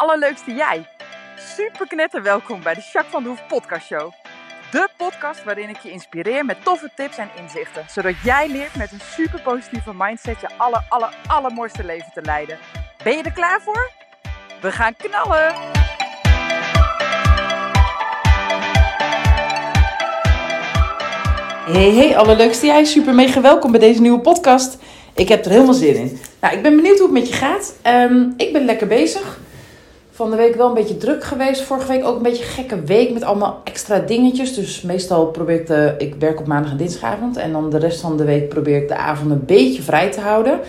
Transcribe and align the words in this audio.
allerleukste 0.00 0.54
jij. 0.54 0.86
Super 1.36 1.86
knetter 1.86 2.22
welkom 2.22 2.62
bij 2.62 2.74
de 2.74 2.80
Jacques 2.92 3.12
van 3.12 3.22
de 3.22 3.28
Hoef 3.28 3.46
podcast 3.46 3.86
show. 3.86 4.12
De 4.70 4.88
podcast 4.96 5.44
waarin 5.44 5.68
ik 5.68 5.78
je 5.78 5.90
inspireer 5.90 6.44
met 6.44 6.64
toffe 6.64 6.90
tips 6.94 7.18
en 7.18 7.28
inzichten. 7.42 7.84
Zodat 7.88 8.14
jij 8.24 8.48
leert 8.48 8.76
met 8.76 8.92
een 8.92 9.00
super 9.00 9.40
positieve 9.40 9.92
mindset 9.96 10.40
je 10.40 10.48
aller, 10.56 10.84
aller, 10.88 11.14
allermooiste 11.26 11.84
leven 11.84 12.12
te 12.14 12.22
leiden. 12.22 12.58
Ben 13.04 13.16
je 13.16 13.22
er 13.22 13.32
klaar 13.32 13.60
voor? 13.64 13.90
We 14.60 14.72
gaan 14.72 14.96
knallen! 14.96 15.54
Hey, 21.72 21.94
hey, 21.94 22.16
allerleukste 22.16 22.66
jij. 22.66 22.84
Super 22.84 23.14
mega 23.14 23.40
welkom 23.40 23.70
bij 23.70 23.80
deze 23.80 24.00
nieuwe 24.00 24.20
podcast. 24.20 24.78
Ik 25.14 25.28
heb 25.28 25.44
er 25.44 25.50
helemaal 25.50 25.74
zin 25.74 25.94
in. 25.94 26.20
Nou, 26.40 26.56
ik 26.56 26.62
ben 26.62 26.76
benieuwd 26.76 26.98
hoe 26.98 27.06
het 27.06 27.18
met 27.18 27.28
je 27.28 27.34
gaat. 27.34 27.74
Ehm, 27.82 28.28
ik 28.36 28.52
ben 28.52 28.64
lekker 28.64 28.86
bezig. 28.86 29.38
Van 30.20 30.30
de 30.30 30.36
week 30.36 30.54
wel 30.54 30.68
een 30.68 30.74
beetje 30.74 30.96
druk 30.96 31.24
geweest. 31.24 31.62
Vorige 31.62 31.88
week 31.88 32.04
ook 32.04 32.16
een 32.16 32.22
beetje 32.22 32.44
gekke 32.44 32.82
week 32.82 33.12
met 33.12 33.22
allemaal 33.22 33.60
extra 33.64 33.98
dingetjes. 33.98 34.54
Dus 34.54 34.82
meestal 34.82 35.26
probeer 35.26 35.60
ik 35.60 35.66
de... 35.66 35.94
Ik 35.98 36.14
werk 36.18 36.40
op 36.40 36.46
maandag 36.46 36.70
en 36.70 36.76
dinsdagavond. 36.76 37.36
En 37.36 37.52
dan 37.52 37.70
de 37.70 37.78
rest 37.78 38.00
van 38.00 38.16
de 38.16 38.24
week 38.24 38.48
probeer 38.48 38.76
ik 38.76 38.88
de 38.88 38.96
avond 38.96 39.30
een 39.30 39.44
beetje 39.46 39.82
vrij 39.82 40.10
te 40.10 40.20
houden. 40.20 40.60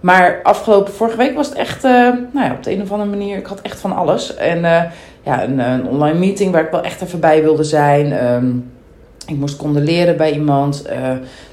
Maar 0.00 0.40
afgelopen 0.42 0.92
vorige 0.92 1.16
week 1.16 1.34
was 1.34 1.48
het 1.48 1.56
echt... 1.56 1.84
eh, 1.84 1.90
nou 2.32 2.46
ja, 2.46 2.52
op 2.52 2.62
de 2.62 2.72
een 2.72 2.82
of 2.82 2.92
andere 2.92 3.10
manier... 3.10 3.36
Ik 3.36 3.46
had 3.46 3.60
echt 3.60 3.80
van 3.80 3.96
alles. 3.96 4.34
En 4.34 4.64
eh, 4.64 4.82
ja, 5.22 5.44
een, 5.44 5.58
een 5.58 5.86
online 5.86 6.18
meeting 6.18 6.52
waar 6.52 6.64
ik 6.64 6.70
wel 6.70 6.82
echt 6.82 7.02
even 7.02 7.20
bij 7.20 7.42
wilde 7.42 7.64
zijn. 7.64 8.12
Ehm, 8.12 8.50
ik 9.26 9.36
moest 9.36 9.56
condoleren 9.56 10.16
bij 10.16 10.32
iemand. 10.32 10.82
Eh, 10.82 11.00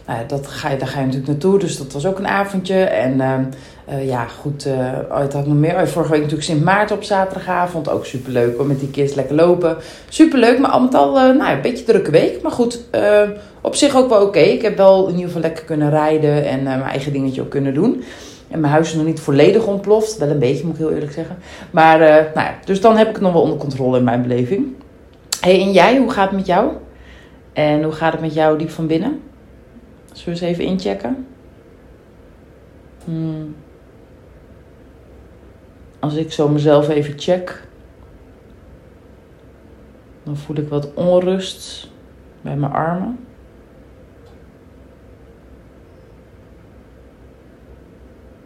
nou 0.05 0.19
ja, 0.19 0.23
dat 0.27 0.47
ga 0.47 0.69
je, 0.69 0.77
daar 0.77 0.87
ga 0.87 0.99
je 0.99 1.05
natuurlijk 1.05 1.31
naartoe. 1.31 1.59
Dus 1.59 1.77
dat 1.77 1.93
was 1.93 2.05
ook 2.05 2.19
een 2.19 2.27
avondje. 2.27 2.83
En 2.83 3.21
eh, 3.87 4.07
ja, 4.07 4.25
goed. 4.25 4.65
eh 4.65 4.73
oh, 5.09 5.19
het 5.19 5.33
had 5.33 5.47
nog 5.47 5.57
meer. 5.57 5.87
Vorige 5.87 6.11
week 6.11 6.21
natuurlijk 6.21 6.47
Sint 6.47 6.63
Maarten 6.63 6.95
op 6.95 7.03
zaterdagavond. 7.03 7.89
Ook 7.89 8.05
superleuk 8.05 8.59
om 8.59 8.67
met 8.67 8.79
die 8.79 8.89
kids 8.89 9.13
lekker 9.13 9.35
lopen. 9.35 9.77
Superleuk, 10.09 10.59
maar 10.59 10.71
al 10.71 10.81
met 10.81 10.93
al 10.93 11.17
eh, 11.17 11.35
nou, 11.35 11.55
een 11.55 11.61
beetje 11.61 11.83
drukke 11.83 12.11
week. 12.11 12.41
Maar 12.41 12.51
goed, 12.51 12.83
eh, 12.91 13.21
op 13.61 13.75
zich 13.75 13.95
ook 13.95 14.09
wel 14.09 14.21
oké. 14.25 14.39
Ik 14.39 14.61
heb 14.61 14.77
wel 14.77 15.03
in 15.03 15.11
ieder 15.11 15.25
geval 15.25 15.41
lekker 15.41 15.63
kunnen 15.63 15.89
rijden. 15.89 16.45
En 16.45 16.59
eh, 16.59 16.65
mijn 16.65 16.81
eigen 16.81 17.13
dingetje 17.13 17.41
ook 17.41 17.49
kunnen 17.49 17.73
doen. 17.73 18.03
En 18.47 18.59
mijn 18.59 18.73
huis 18.73 18.87
is 18.87 18.95
nog 18.95 19.05
niet 19.05 19.19
volledig 19.19 19.65
ontploft. 19.65 20.17
Wel 20.17 20.29
een 20.29 20.39
beetje, 20.39 20.65
moet 20.65 20.73
ik 20.73 20.79
heel 20.79 20.91
eerlijk 20.91 21.11
zeggen. 21.11 21.37
Maar, 21.71 22.01
eh, 22.01 22.15
nou 22.15 22.47
ja, 22.47 22.55
dus 22.65 22.81
dan 22.81 22.97
heb 22.97 23.07
ik 23.07 23.13
het 23.13 23.23
nog 23.23 23.33
wel 23.33 23.41
onder 23.41 23.57
controle 23.57 23.97
in 23.97 24.03
mijn 24.03 24.21
beleving. 24.21 24.65
hey, 25.41 25.61
en 25.61 25.71
jij, 25.71 25.97
hoe 25.97 26.11
gaat 26.11 26.27
het 26.27 26.37
met 26.37 26.45
jou? 26.45 26.71
En 27.53 27.83
hoe 27.83 27.91
gaat 27.91 28.11
het 28.11 28.21
met 28.21 28.33
jou 28.33 28.57
diep 28.57 28.69
van 28.69 28.87
binnen? 28.87 29.19
Zullen 30.13 30.39
we 30.39 30.45
eens 30.45 30.55
even 30.55 30.63
inchecken? 30.63 31.27
Hmm. 33.05 33.55
Als 36.07 36.15
ik 36.15 36.31
zo 36.31 36.47
mezelf 36.47 36.89
even 36.89 37.19
check, 37.19 37.67
dan 40.23 40.37
voel 40.37 40.57
ik 40.57 40.69
wat 40.69 40.93
onrust 40.93 41.89
bij 42.41 42.55
mijn 42.55 42.71
armen. 42.71 43.19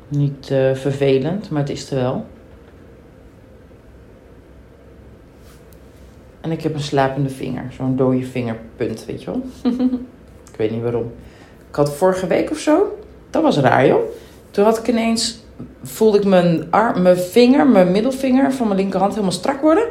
Niet 0.07 0.49
eh, 0.51 0.73
vervelend, 0.73 1.49
maar 1.49 1.61
het 1.61 1.69
is 1.69 1.91
er 1.91 1.95
wel. 1.95 2.25
En 6.41 6.51
ik 6.51 6.61
heb 6.61 6.73
een 6.73 6.79
slapende 6.79 7.29
vinger, 7.29 7.71
zo'n 7.71 7.95
dode 7.95 8.25
vingerpunt, 8.25 9.05
weet 9.05 9.23
je 9.23 9.31
wel. 9.31 9.41
ik 10.51 10.57
weet 10.57 10.71
niet 10.71 10.81
waarom. 10.81 11.11
Ik 11.69 11.75
had 11.75 11.93
vorige 11.93 12.27
week 12.27 12.51
of 12.51 12.59
zo, 12.59 12.99
dat 13.29 13.43
was 13.43 13.57
raar 13.57 13.87
joh. 13.87 14.03
Toen 14.51 14.65
had 14.65 14.77
ik 14.77 14.87
ineens, 14.87 15.40
voelde 15.83 16.17
ik 16.17 16.25
mijn, 16.25 16.67
arm, 16.69 17.01
mijn 17.01 17.17
vinger, 17.17 17.67
mijn 17.67 17.91
middelvinger 17.91 18.53
van 18.53 18.67
mijn 18.67 18.79
linkerhand 18.79 19.11
helemaal 19.11 19.33
strak 19.33 19.61
worden. 19.61 19.83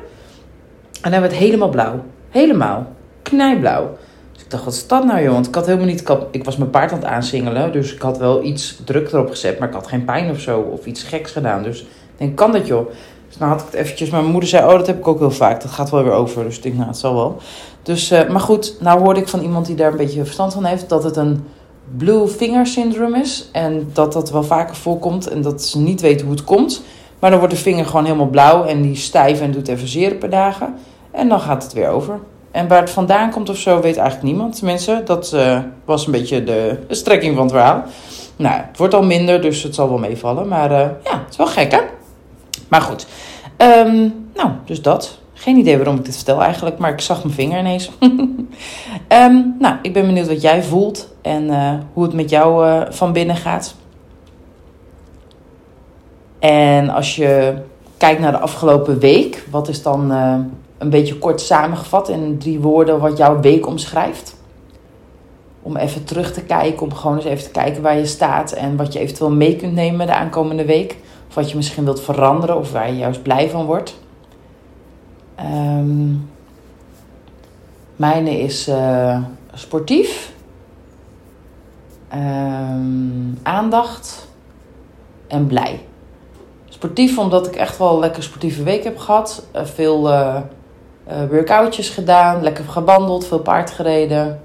En 1.02 1.10
dan 1.10 1.20
werd 1.20 1.32
het 1.32 1.40
helemaal 1.40 1.68
blauw. 1.68 2.04
Helemaal. 2.28 2.86
Knijblauw. 3.22 3.96
Dus 4.32 4.42
ik 4.42 4.50
dacht, 4.50 4.64
wat 4.64 4.74
is 4.74 4.86
dat 4.86 5.04
nou 5.04 5.22
joh? 5.22 5.32
Want 5.32 5.46
ik 5.46 5.54
had 5.54 5.66
helemaal 5.66 5.86
niet, 5.86 6.00
ik, 6.00 6.18
ik 6.30 6.44
was 6.44 6.56
mijn 6.56 6.70
paard 6.70 6.92
aan 6.92 6.98
het 6.98 7.06
aansingelen. 7.06 7.72
Dus 7.72 7.94
ik 7.94 8.02
had 8.02 8.18
wel 8.18 8.42
iets 8.42 8.80
druk 8.84 9.12
erop 9.12 9.30
gezet, 9.30 9.58
maar 9.58 9.68
ik 9.68 9.74
had 9.74 9.86
geen 9.86 10.04
pijn 10.04 10.30
of 10.30 10.40
zo. 10.40 10.60
Of 10.60 10.86
iets 10.86 11.02
geks 11.02 11.32
gedaan. 11.32 11.62
Dus 11.62 11.80
ik 11.80 11.86
denk, 12.16 12.36
kan 12.36 12.52
dat 12.52 12.66
joh? 12.66 12.90
Dus 13.28 13.36
dan 13.38 13.48
had 13.48 13.60
ik 13.60 13.66
het 13.66 13.74
eventjes, 13.74 14.10
mijn 14.10 14.24
moeder 14.24 14.48
zei, 14.48 14.64
oh 14.64 14.72
dat 14.72 14.86
heb 14.86 14.98
ik 14.98 15.08
ook 15.08 15.18
heel 15.18 15.30
vaak. 15.30 15.62
Dat 15.62 15.70
gaat 15.70 15.90
wel 15.90 16.02
weer 16.02 16.12
over. 16.12 16.44
Dus 16.44 16.56
ik 16.56 16.62
denk, 16.62 16.74
nou 16.74 16.88
het 16.88 16.96
zal 16.96 17.14
wel. 17.14 17.36
Dus, 17.82 18.10
eh, 18.10 18.28
maar 18.28 18.40
goed, 18.40 18.76
nou 18.80 19.00
hoorde 19.00 19.20
ik 19.20 19.28
van 19.28 19.40
iemand 19.40 19.66
die 19.66 19.76
daar 19.76 19.90
een 19.90 19.96
beetje 19.96 20.24
verstand 20.24 20.52
van 20.52 20.64
heeft, 20.64 20.88
dat 20.88 21.04
het 21.04 21.16
een 21.16 21.44
blue 21.96 22.28
finger 22.28 22.66
syndrome 22.66 23.20
is. 23.20 23.48
En 23.52 23.90
dat 23.92 24.12
dat 24.12 24.30
wel 24.30 24.42
vaker 24.42 24.76
voorkomt 24.76 25.28
en 25.28 25.42
dat 25.42 25.62
ze 25.62 25.78
niet 25.78 26.00
weten 26.00 26.26
hoe 26.26 26.34
het 26.34 26.44
komt. 26.44 26.82
Maar 27.18 27.30
dan 27.30 27.38
wordt 27.38 27.54
de 27.54 27.60
vinger 27.60 27.86
gewoon 27.86 28.04
helemaal 28.04 28.26
blauw 28.26 28.64
en 28.64 28.82
die 28.82 28.96
stijf 28.96 29.40
en 29.40 29.52
doet 29.52 29.68
even 29.68 29.88
zeer 29.88 30.14
per 30.14 30.30
dagen. 30.30 30.74
En 31.10 31.28
dan 31.28 31.40
gaat 31.40 31.62
het 31.62 31.72
weer 31.72 31.88
over. 31.88 32.18
En 32.50 32.68
waar 32.68 32.80
het 32.80 32.90
vandaan 32.90 33.30
komt 33.30 33.48
of 33.48 33.56
zo, 33.56 33.80
weet 33.80 33.96
eigenlijk 33.96 34.22
niemand. 34.22 34.56
Tenminste, 34.56 35.02
dat 35.04 35.32
eh, 35.32 35.58
was 35.84 36.06
een 36.06 36.12
beetje 36.12 36.44
de 36.44 36.78
strekking 36.88 37.34
van 37.34 37.42
het 37.44 37.52
verhaal. 37.52 37.82
Nou, 38.36 38.60
het 38.66 38.76
wordt 38.76 38.94
al 38.94 39.02
minder, 39.02 39.40
dus 39.40 39.62
het 39.62 39.74
zal 39.74 39.88
wel 39.88 39.98
meevallen. 39.98 40.48
Maar 40.48 40.70
eh, 40.70 40.88
ja, 41.04 41.18
het 41.18 41.30
is 41.30 41.36
wel 41.36 41.46
gek, 41.46 41.72
hè? 41.72 41.80
Maar 42.68 42.80
goed. 42.80 43.06
Ehm, 43.56 44.08
nou, 44.34 44.50
dus 44.64 44.82
dat. 44.82 45.18
Geen 45.40 45.56
idee 45.56 45.76
waarom 45.76 45.96
ik 45.96 46.04
dit 46.04 46.16
vertel 46.16 46.42
eigenlijk, 46.42 46.78
maar 46.78 46.92
ik 46.92 47.00
zag 47.00 47.22
mijn 47.22 47.34
vinger 47.34 47.58
ineens. 47.58 47.90
Ehm, 49.08 49.42
nou, 49.58 49.76
ik 49.82 49.92
ben 49.92 50.06
benieuwd 50.06 50.28
wat 50.28 50.40
jij 50.42 50.62
voelt 50.62 51.14
en 51.22 51.50
eh, 51.50 51.72
hoe 51.92 52.02
het 52.02 52.12
met 52.12 52.30
jou 52.30 52.66
eh, 52.66 52.90
van 52.90 53.12
binnen 53.12 53.36
gaat. 53.36 53.74
En 56.38 56.88
als 56.88 57.16
je 57.16 57.54
kijkt 57.96 58.20
naar 58.20 58.32
de 58.32 58.38
afgelopen 58.38 58.98
week, 58.98 59.46
wat 59.50 59.68
is 59.68 59.82
dan 59.82 60.12
eh, 60.12 60.34
een 60.78 60.90
beetje 60.90 61.18
kort 61.18 61.40
samengevat 61.40 62.08
in 62.08 62.38
drie 62.38 62.60
woorden 62.60 63.00
wat 63.00 63.16
jouw 63.16 63.40
week 63.40 63.66
omschrijft? 63.66 64.36
Om 65.62 65.76
even 65.76 66.04
terug 66.04 66.32
te 66.32 66.42
kijken, 66.42 66.82
om 66.82 66.94
gewoon 66.94 67.16
eens 67.16 67.24
even 67.24 67.44
te 67.44 67.50
kijken 67.50 67.82
waar 67.82 67.98
je 67.98 68.06
staat 68.06 68.52
en 68.52 68.76
wat 68.76 68.92
je 68.92 68.98
eventueel 68.98 69.30
mee 69.30 69.56
kunt 69.56 69.74
nemen 69.74 70.06
de 70.06 70.14
aankomende 70.14 70.64
week. 70.64 70.96
Of 71.28 71.34
wat 71.34 71.50
je 71.50 71.56
misschien 71.56 71.84
wilt 71.84 72.00
veranderen 72.00 72.56
of 72.56 72.72
waar 72.72 72.88
je 72.88 72.98
juist 72.98 73.22
blij 73.22 73.50
van 73.50 73.64
wordt. 73.64 73.98
Ehm 75.40 76.14
mijne 77.96 78.40
is 78.40 78.68
eh, 78.68 79.22
sportief, 79.54 80.32
Ehm, 82.08 83.34
aandacht 83.42 84.28
en 85.26 85.46
blij. 85.46 85.86
Sportief 86.68 87.18
omdat 87.18 87.46
ik 87.46 87.56
echt 87.56 87.78
wel 87.78 87.92
een 87.92 87.98
lekker 87.98 88.22
sportieve 88.22 88.62
week 88.62 88.84
heb 88.84 88.98
gehad. 88.98 89.46
Eh, 89.52 89.64
veel 89.64 90.10
eh, 90.10 90.36
workoutjes 91.30 91.88
gedaan, 91.88 92.42
lekker 92.42 92.64
gewandeld, 92.64 93.26
veel 93.26 93.38
paard 93.38 93.70
gereden. 93.70 94.40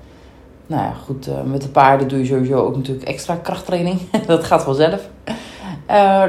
Nou 0.67 0.83
ja, 0.83 0.93
goed, 1.05 1.29
met 1.45 1.61
de 1.61 1.69
paarden 1.69 2.07
doe 2.07 2.19
je 2.19 2.25
sowieso 2.25 2.65
ook 2.65 2.75
natuurlijk 2.75 3.07
extra 3.07 3.35
krachttraining. 3.35 3.99
dat 4.27 4.43
gaat 4.43 4.63
vanzelf. 4.63 5.09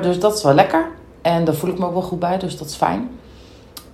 Dus 0.02 0.20
dat 0.20 0.36
is 0.36 0.42
wel 0.42 0.54
lekker. 0.54 0.88
En 1.22 1.44
daar 1.44 1.54
voel 1.54 1.70
ik 1.70 1.78
me 1.78 1.86
ook 1.86 1.92
wel 1.92 2.02
goed 2.02 2.18
bij, 2.18 2.38
dus 2.38 2.58
dat 2.58 2.68
is 2.68 2.74
fijn. 2.74 3.10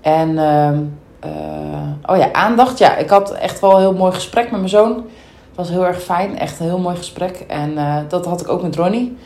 En 0.03 0.39
ehm, 0.39 0.79
eh, 1.21 2.11
oh 2.13 2.17
ja, 2.17 2.33
aandacht. 2.33 2.79
Ja, 2.79 2.97
ik 2.97 3.09
had 3.09 3.33
echt 3.33 3.61
wel 3.61 3.73
een 3.73 3.81
heel 3.81 3.95
mooi 3.95 4.13
gesprek 4.13 4.45
met 4.45 4.53
mijn 4.53 4.69
zoon. 4.69 4.95
Het 4.95 5.57
was 5.57 5.69
heel 5.69 5.87
erg 5.87 6.03
fijn, 6.03 6.39
echt 6.39 6.61
een 6.61 6.67
heel 6.67 6.79
mooi 6.79 6.97
gesprek. 6.97 7.45
En 7.49 7.79
eh, 7.79 7.97
dat 8.09 8.27
had 8.27 8.41
ik 8.41 8.49
ook 8.49 8.63
met 8.63 8.77
Ronnie. 8.77 9.17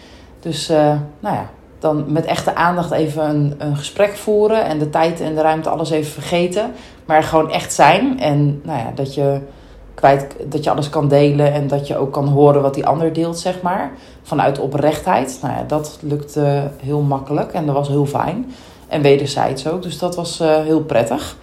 Dus 0.41 0.69
eh, 0.69 0.94
nou 1.20 1.34
ja, 1.34 1.50
dan 1.78 2.04
met 2.12 2.25
echte 2.25 2.54
aandacht 2.54 2.91
even 2.91 3.28
een, 3.28 3.54
een 3.59 3.76
gesprek 3.76 4.16
voeren. 4.16 4.65
En 4.65 4.78
de 4.78 4.91
tijd 4.91 5.20
en 5.20 5.34
de 5.34 5.41
ruimte 5.41 5.69
alles 5.69 5.91
even 5.91 6.12
vergeten. 6.12 6.72
Maar 7.04 7.22
gewoon 7.22 7.50
echt 7.50 7.72
zijn. 7.72 8.20
En 8.20 8.60
nou 8.65 8.78
ja, 8.78 8.92
dat 8.94 9.15
je 9.15 9.41
kwijt, 9.94 10.36
dat 10.47 10.65
je 10.65 10.70
alles 10.70 10.88
kan 10.88 11.09
delen. 11.09 11.53
En 11.53 11.66
dat 11.66 11.86
je 11.86 11.97
ook 11.97 12.12
kan 12.12 12.28
horen 12.28 12.62
wat 12.62 12.74
die 12.74 12.86
ander 12.86 13.12
deelt, 13.12 13.39
zeg 13.39 13.62
maar. 13.62 13.91
Vanuit 14.22 14.59
oprechtheid. 14.59 15.39
Nou 15.42 15.54
ja, 15.54 15.62
dat 15.62 15.98
lukte 16.01 16.71
heel 16.83 17.01
makkelijk. 17.01 17.53
En 17.53 17.66
dat 17.66 17.74
was 17.74 17.89
heel 17.89 18.06
fijn. 18.06 18.47
En 18.88 19.03
wederzijds 19.03 19.68
ook. 19.68 19.83
Dus 19.83 19.98
dat 19.98 20.16
was 20.16 20.41
eh, 20.41 20.62
heel 20.62 20.83
prettig. 20.83 21.36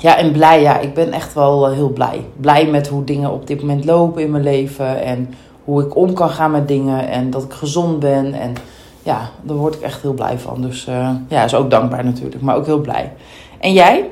Ja, 0.00 0.16
en 0.16 0.32
blij. 0.32 0.60
Ja, 0.60 0.78
ik 0.78 0.94
ben 0.94 1.12
echt 1.12 1.34
wel 1.34 1.66
eh, 1.66 1.72
heel 1.72 1.88
blij. 1.88 2.24
Blij 2.36 2.66
met 2.66 2.88
hoe 2.88 3.04
dingen 3.04 3.30
op 3.30 3.46
dit 3.46 3.60
moment 3.60 3.84
lopen 3.84 4.22
in 4.22 4.30
mijn 4.30 4.42
leven. 4.42 5.02
En 5.02 5.34
hoe 5.64 5.82
ik 5.82 5.96
om 5.96 6.12
kan 6.12 6.30
gaan 6.30 6.50
met 6.50 6.68
dingen. 6.68 7.08
En 7.08 7.30
dat 7.30 7.42
ik 7.42 7.52
gezond 7.52 7.98
ben. 7.98 8.32
En 8.32 8.54
ja, 9.02 9.30
daar 9.42 9.56
word 9.56 9.74
ik 9.74 9.80
echt 9.80 10.02
heel 10.02 10.12
blij 10.12 10.38
van. 10.38 10.62
Dus 10.62 10.86
eh, 10.86 11.10
ja, 11.28 11.44
is 11.44 11.54
ook 11.54 11.70
dankbaar 11.70 12.04
natuurlijk. 12.04 12.42
Maar 12.42 12.56
ook 12.56 12.66
heel 12.66 12.80
blij. 12.80 13.12
En 13.60 13.72
jij? 13.72 14.10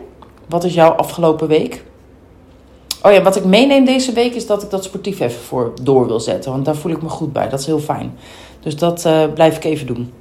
Wat 0.48 0.64
is 0.64 0.74
jouw 0.74 0.90
afgelopen 0.90 1.48
week? 1.48 1.84
Oh 3.02 3.12
ja, 3.12 3.22
wat 3.22 3.36
ik 3.36 3.44
meeneem 3.44 3.84
deze 3.84 4.12
week 4.12 4.34
is 4.34 4.46
dat 4.46 4.62
ik 4.62 4.70
dat 4.70 4.84
sportief 4.84 5.20
even 5.20 5.40
voor 5.40 5.72
door 5.82 6.06
wil 6.06 6.20
zetten. 6.20 6.52
Want 6.52 6.64
daar 6.64 6.76
voel 6.76 6.92
ik 6.92 7.02
me 7.02 7.08
goed 7.08 7.32
bij. 7.32 7.48
Dat 7.48 7.60
is 7.60 7.66
heel 7.66 7.78
fijn. 7.78 8.18
Dus 8.60 8.76
dat 8.76 9.08
blijf 9.34 9.56
ik 9.56 9.64
even 9.64 9.86
doen. 9.86 10.12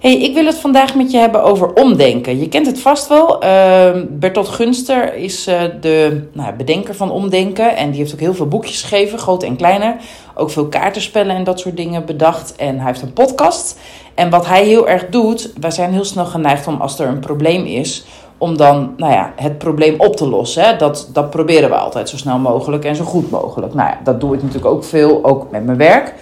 Hey, 0.00 0.16
ik 0.16 0.34
wil 0.34 0.46
het 0.46 0.58
vandaag 0.58 0.94
met 0.94 1.10
je 1.10 1.18
hebben 1.18 1.42
over 1.42 1.72
omdenken. 1.74 2.38
Je 2.38 2.48
kent 2.48 2.66
het 2.66 2.80
vast 2.80 3.08
wel. 3.08 3.44
Uh, 3.44 3.90
Bertolt 4.08 4.48
Gunster 4.48 5.14
is 5.14 5.48
uh, 5.48 5.62
de 5.80 6.28
nou, 6.32 6.54
bedenker 6.54 6.94
van 6.94 7.10
omdenken. 7.10 7.76
En 7.76 7.90
die 7.90 8.00
heeft 8.00 8.12
ook 8.12 8.20
heel 8.20 8.34
veel 8.34 8.48
boekjes 8.48 8.80
geschreven, 8.80 9.18
grote 9.18 9.46
en 9.46 9.56
kleine. 9.56 9.96
Ook 10.34 10.50
veel 10.50 10.66
kaartenspellen 10.66 11.36
en 11.36 11.44
dat 11.44 11.60
soort 11.60 11.76
dingen 11.76 12.04
bedacht. 12.04 12.56
En 12.56 12.76
hij 12.76 12.86
heeft 12.86 13.02
een 13.02 13.12
podcast. 13.12 13.78
En 14.14 14.30
wat 14.30 14.46
hij 14.46 14.64
heel 14.64 14.88
erg 14.88 15.08
doet, 15.08 15.52
wij 15.60 15.70
zijn 15.70 15.92
heel 15.92 16.04
snel 16.04 16.26
geneigd 16.26 16.66
om 16.66 16.80
als 16.80 16.98
er 16.98 17.08
een 17.08 17.20
probleem 17.20 17.64
is, 17.64 18.04
om 18.38 18.56
dan 18.56 18.94
nou 18.96 19.12
ja, 19.12 19.32
het 19.36 19.58
probleem 19.58 19.94
op 20.00 20.16
te 20.16 20.28
lossen. 20.28 20.78
Dat, 20.78 21.08
dat 21.12 21.30
proberen 21.30 21.68
we 21.68 21.76
altijd 21.76 22.08
zo 22.08 22.16
snel 22.16 22.38
mogelijk 22.38 22.84
en 22.84 22.96
zo 22.96 23.04
goed 23.04 23.30
mogelijk. 23.30 23.74
Nou 23.74 23.88
ja, 23.88 23.98
dat 24.04 24.20
doe 24.20 24.34
ik 24.34 24.42
natuurlijk 24.42 24.74
ook 24.74 24.84
veel, 24.84 25.24
ook 25.24 25.50
met 25.50 25.64
mijn 25.64 25.78
werk. 25.78 26.14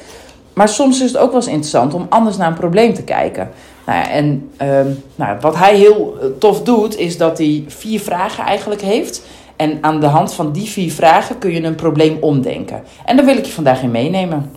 Maar 0.53 0.69
soms 0.69 1.01
is 1.01 1.13
het 1.13 1.21
ook 1.21 1.31
wel 1.31 1.41
eens 1.41 1.51
interessant 1.51 1.95
om 1.95 2.07
anders 2.09 2.37
naar 2.37 2.49
een 2.49 2.55
probleem 2.55 2.95
te 2.95 3.03
kijken. 3.03 3.51
Nou 3.87 3.99
ja, 3.99 4.11
en 4.11 4.51
uh, 4.63 4.69
nou, 5.15 5.37
wat 5.41 5.57
hij 5.57 5.77
heel 5.77 6.17
eh, 6.21 6.27
tof 6.39 6.63
doet, 6.63 6.99
is 6.99 7.17
dat 7.17 7.39
hij 7.39 7.65
vier 7.67 8.01
vragen 8.01 8.45
eigenlijk 8.45 8.81
heeft. 8.81 9.23
En 9.57 9.79
aan 9.81 10.01
de 10.01 10.07
hand 10.07 10.33
van 10.35 10.53
die 10.53 10.69
vier 10.69 10.93
vragen 10.93 11.39
kun 11.39 11.53
je 11.53 11.63
een 11.63 11.75
probleem 11.75 12.17
omdenken. 12.21 12.83
En 13.05 13.17
daar 13.17 13.25
wil 13.25 13.37
ik 13.37 13.45
je 13.45 13.53
vandaag 13.53 13.83
in 13.83 13.91
meenemen. 13.91 14.51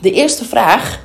De 0.00 0.12
eerste 0.12 0.44
vraag 0.44 1.00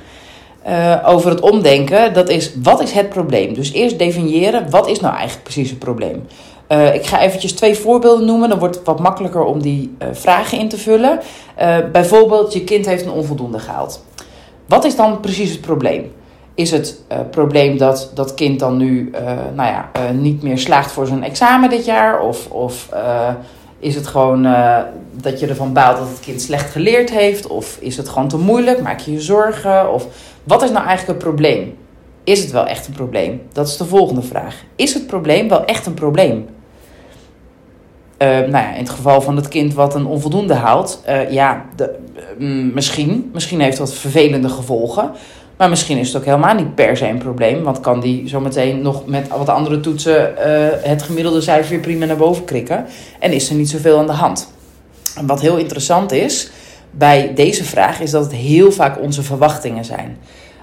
uh, 0.66 1.02
over 1.04 1.30
het 1.30 1.40
omdenken, 1.40 2.14
dat 2.14 2.28
is 2.28 2.52
wat 2.62 2.82
is 2.82 2.92
het 2.92 3.08
probleem? 3.08 3.54
Dus 3.54 3.72
eerst 3.72 3.98
definiëren, 3.98 4.70
wat 4.70 4.88
is 4.88 5.00
nou 5.00 5.14
eigenlijk 5.14 5.42
precies 5.42 5.70
het 5.70 5.78
probleem? 5.78 6.26
Uh, 6.68 6.94
ik 6.94 7.06
ga 7.06 7.20
eventjes 7.20 7.52
twee 7.52 7.74
voorbeelden 7.74 8.26
noemen, 8.26 8.48
dan 8.48 8.58
wordt 8.58 8.74
het 8.74 8.84
wat 8.84 9.00
makkelijker 9.00 9.44
om 9.44 9.62
die 9.62 9.96
vragen 10.12 10.58
in 10.58 10.68
te 10.68 10.78
vullen. 10.78 11.20
bijvoorbeeld, 11.92 12.52
je 12.52 12.64
kind 12.64 12.86
heeft 12.86 13.04
een 13.04 13.10
onvoldoende 13.10 13.58
gehaald. 13.58 14.04
Wat 14.66 14.84
is 14.84 14.96
dan 14.96 15.20
precies 15.20 15.50
het 15.50 15.60
probleem? 15.60 16.12
Is 16.54 16.70
het 16.70 17.00
uh, 17.12 17.18
probleem 17.30 17.78
dat 17.78 18.10
dat 18.14 18.34
kind 18.34 18.58
dan 18.58 18.76
nu 18.76 19.10
uh, 19.14 19.20
nou 19.54 19.68
ja, 19.68 19.90
uh, 19.96 20.10
niet 20.10 20.42
meer 20.42 20.58
slaagt 20.58 20.92
voor 20.92 21.06
zijn 21.06 21.24
examen 21.24 21.70
dit 21.70 21.84
jaar? 21.84 22.20
Of, 22.20 22.50
of 22.50 22.88
is 23.78 23.94
het 23.94 24.06
gewoon 24.06 24.42
dat 25.10 25.40
je 25.40 25.46
ervan 25.46 25.72
baalt 25.72 25.98
dat 25.98 26.08
het 26.08 26.20
kind 26.20 26.42
slecht 26.42 26.70
geleerd 26.70 27.10
heeft? 27.10 27.46
Of 27.46 27.76
is 27.80 27.96
het 27.96 28.08
gewoon 28.08 28.28
te 28.28 28.38
moeilijk? 28.38 28.82
Maak 28.82 29.00
je 29.00 29.12
je 29.12 29.20
zorgen? 29.20 29.92
Of 29.92 30.06
wat 30.44 30.62
is 30.62 30.70
nou 30.70 30.86
eigenlijk 30.86 31.18
het 31.18 31.28
probleem? 31.28 31.76
Is 32.24 32.40
het 32.40 32.50
wel 32.50 32.66
echt 32.66 32.86
een 32.86 32.92
probleem? 32.92 33.42
Dat 33.52 33.68
is 33.68 33.76
de 33.76 33.84
volgende 33.84 34.22
vraag. 34.22 34.64
Is 34.76 34.94
het 34.94 35.06
probleem 35.06 35.48
wel 35.48 35.64
echt 35.64 35.86
een 35.86 35.94
probleem? 35.94 36.48
nou 38.18 38.50
ja, 38.50 38.72
in 38.72 38.80
het 38.80 38.90
geval 38.90 39.20
van 39.20 39.36
het 39.36 39.48
kind 39.48 39.74
wat 39.74 39.94
een 39.94 40.06
onvoldoende 40.06 40.54
haalt, 40.54 41.02
ja, 41.28 41.64
de, 41.76 41.98
misschien. 42.74 43.30
Misschien 43.32 43.60
heeft 43.60 43.76
dat 43.76 43.94
vervelende 43.94 44.48
gevolgen. 44.48 45.10
Maar 45.56 45.68
misschien 45.68 45.98
is 45.98 46.06
het 46.06 46.16
ook 46.16 46.24
helemaal 46.24 46.54
niet 46.54 46.74
per 46.74 46.96
se 46.96 47.08
een 47.08 47.18
probleem. 47.18 47.62
Want 47.62 47.80
kan 47.80 48.00
die 48.00 48.28
zometeen 48.28 48.82
nog 48.82 49.06
met 49.06 49.28
wat 49.28 49.48
andere 49.48 49.80
toetsen 49.80 50.34
uh, 50.34 50.66
het 50.82 51.02
gemiddelde 51.02 51.40
cijfer 51.40 51.70
weer 51.70 51.80
prima 51.80 52.04
naar 52.04 52.16
boven 52.16 52.44
krikken. 52.44 52.86
En 53.18 53.32
is 53.32 53.48
er 53.48 53.54
niet 53.54 53.70
zoveel 53.70 53.98
aan 53.98 54.06
de 54.06 54.12
hand. 54.12 54.52
En 55.16 55.26
wat 55.26 55.40
heel 55.40 55.56
interessant 55.56 56.12
is 56.12 56.50
bij 56.90 57.32
deze 57.34 57.64
vraag, 57.64 58.00
is 58.00 58.10
dat 58.10 58.24
het 58.24 58.34
heel 58.34 58.72
vaak 58.72 59.00
onze 59.00 59.22
verwachtingen 59.22 59.84
zijn. 59.84 60.18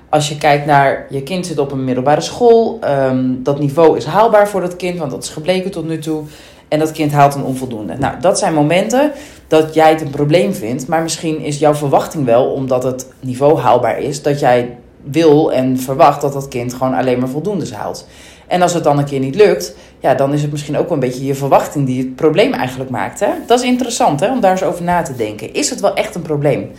Als 0.09 0.29
je 0.29 0.37
kijkt 0.37 0.65
naar 0.65 1.05
je 1.09 1.23
kind 1.23 1.45
zit 1.45 1.57
op 1.57 1.71
een 1.71 1.83
middelbare 1.83 2.21
school, 2.21 2.79
um, 2.83 3.43
dat 3.43 3.59
niveau 3.59 3.97
is 3.97 4.05
haalbaar 4.05 4.47
voor 4.47 4.61
dat 4.61 4.75
kind, 4.75 4.99
want 4.99 5.11
dat 5.11 5.23
is 5.23 5.29
gebleken 5.29 5.71
tot 5.71 5.87
nu 5.87 5.99
toe. 5.99 6.23
En 6.67 6.79
dat 6.79 6.91
kind 6.91 7.11
haalt 7.11 7.35
een 7.35 7.43
onvoldoende. 7.43 7.95
Nou, 7.97 8.19
dat 8.19 8.39
zijn 8.39 8.53
momenten 8.53 9.11
dat 9.53 9.73
jij 9.73 9.89
het 9.89 10.01
een 10.01 10.09
probleem 10.09 10.53
vindt. 10.53 10.87
Maar 10.87 11.01
misschien 11.01 11.39
is 11.39 11.59
jouw 11.59 11.73
verwachting 11.73 12.25
wel, 12.25 12.45
omdat 12.45 12.83
het 12.83 13.07
niveau 13.19 13.59
haalbaar 13.59 13.99
is, 13.99 14.21
dat 14.21 14.39
jij 14.39 14.77
wil 15.03 15.51
en 15.51 15.79
verwacht 15.79 16.21
dat 16.21 16.33
dat 16.33 16.47
kind 16.47 16.73
gewoon 16.73 16.93
alleen 16.93 17.19
maar 17.19 17.29
voldoende 17.29 17.75
haalt. 17.75 18.07
En 18.47 18.61
als 18.61 18.73
het 18.73 18.83
dan 18.83 18.97
een 18.97 19.05
keer 19.05 19.19
niet 19.19 19.35
lukt, 19.35 19.75
ja, 19.99 20.13
dan 20.13 20.33
is 20.33 20.41
het 20.41 20.51
misschien 20.51 20.77
ook 20.77 20.83
wel 20.83 20.93
een 20.93 20.99
beetje 20.99 21.25
je 21.25 21.35
verwachting 21.35 21.85
die 21.85 21.99
het 21.99 22.15
probleem 22.15 22.53
eigenlijk 22.53 22.89
maakt. 22.89 23.19
Hè? 23.19 23.29
Dat 23.47 23.59
is 23.59 23.65
interessant 23.65 24.19
hè, 24.19 24.31
om 24.31 24.39
daar 24.39 24.51
eens 24.51 24.63
over 24.63 24.83
na 24.83 25.01
te 25.01 25.15
denken. 25.15 25.53
Is 25.53 25.69
het 25.69 25.79
wel 25.79 25.95
echt 25.95 26.15
een 26.15 26.21
probleem? 26.21 26.71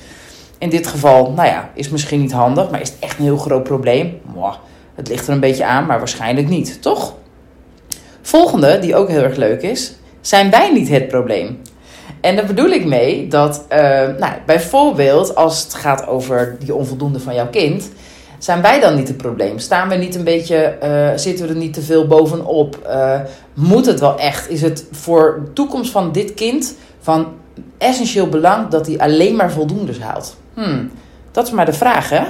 In 0.59 0.71
dit 0.71 0.87
geval, 0.87 1.31
nou 1.31 1.49
ja, 1.49 1.71
is 1.75 1.89
misschien 1.89 2.21
niet 2.21 2.33
handig, 2.33 2.71
maar 2.71 2.81
is 2.81 2.89
het 2.89 2.99
echt 3.01 3.19
een 3.19 3.25
heel 3.25 3.37
groot 3.37 3.63
probleem? 3.63 4.21
Mwah, 4.35 4.55
het 4.95 5.09
ligt 5.09 5.27
er 5.27 5.33
een 5.33 5.41
beetje 5.41 5.65
aan, 5.65 5.87
maar 5.87 5.99
waarschijnlijk 5.99 6.49
niet, 6.49 6.83
toch? 6.83 7.15
Volgende, 8.23 8.79
die 8.79 8.97
ook 8.97 9.09
heel 9.09 9.23
erg 9.23 9.37
leuk 9.37 9.63
is, 9.63 9.95
zijn 10.21 10.51
wij 10.51 10.73
niet 10.73 10.89
het 10.89 11.09
probleem? 11.09 11.59
En 12.25 12.37
daar 12.37 12.47
bedoel 12.47 12.71
ik 12.71 12.85
mee 12.85 13.29
dat, 13.29 13.65
uh, 13.73 13.79
nou, 14.19 14.33
bijvoorbeeld 14.47 15.35
als 15.35 15.63
het 15.63 15.75
gaat 15.75 16.07
over 16.07 16.57
die 16.59 16.75
onvoldoende 16.75 17.21
van 17.21 17.35
jouw 17.35 17.49
kind, 17.51 17.91
zijn 18.39 18.63
wij 18.63 18.81
dan 18.81 18.95
niet 18.95 19.09
het 19.09 19.17
probleem? 19.17 19.59
Staan 19.59 19.89
we 19.89 19.95
niet 19.95 20.15
een 20.15 20.25
beetje, 20.25 20.77
uh, 20.83 21.19
zitten 21.19 21.47
we 21.47 21.53
er 21.53 21.59
niet 21.59 21.73
te 21.73 21.83
veel 21.83 22.07
bovenop? 22.07 22.79
Uh, 22.87 23.21
moet 23.55 23.87
het 23.87 24.01
wel 24.01 24.19
echt? 24.19 24.51
Is 24.51 24.63
het 24.63 24.87
voor 24.91 25.41
de 25.45 25.53
toekomst 25.53 25.91
van 25.91 26.13
dit 26.13 26.35
kind 26.35 26.75
van 27.01 27.27
essentieel 27.79 28.29
belang 28.29 28.69
dat 28.69 28.87
hij 28.87 28.99
alleen 28.99 29.37
maar 29.37 29.53
voldoendes 29.53 30.01
haalt? 30.01 30.37
Hmm, 30.55 30.91
dat 31.31 31.47
is 31.47 31.53
maar 31.53 31.67
de 31.67 31.73
vraag, 31.73 32.09
hè? 32.09 32.23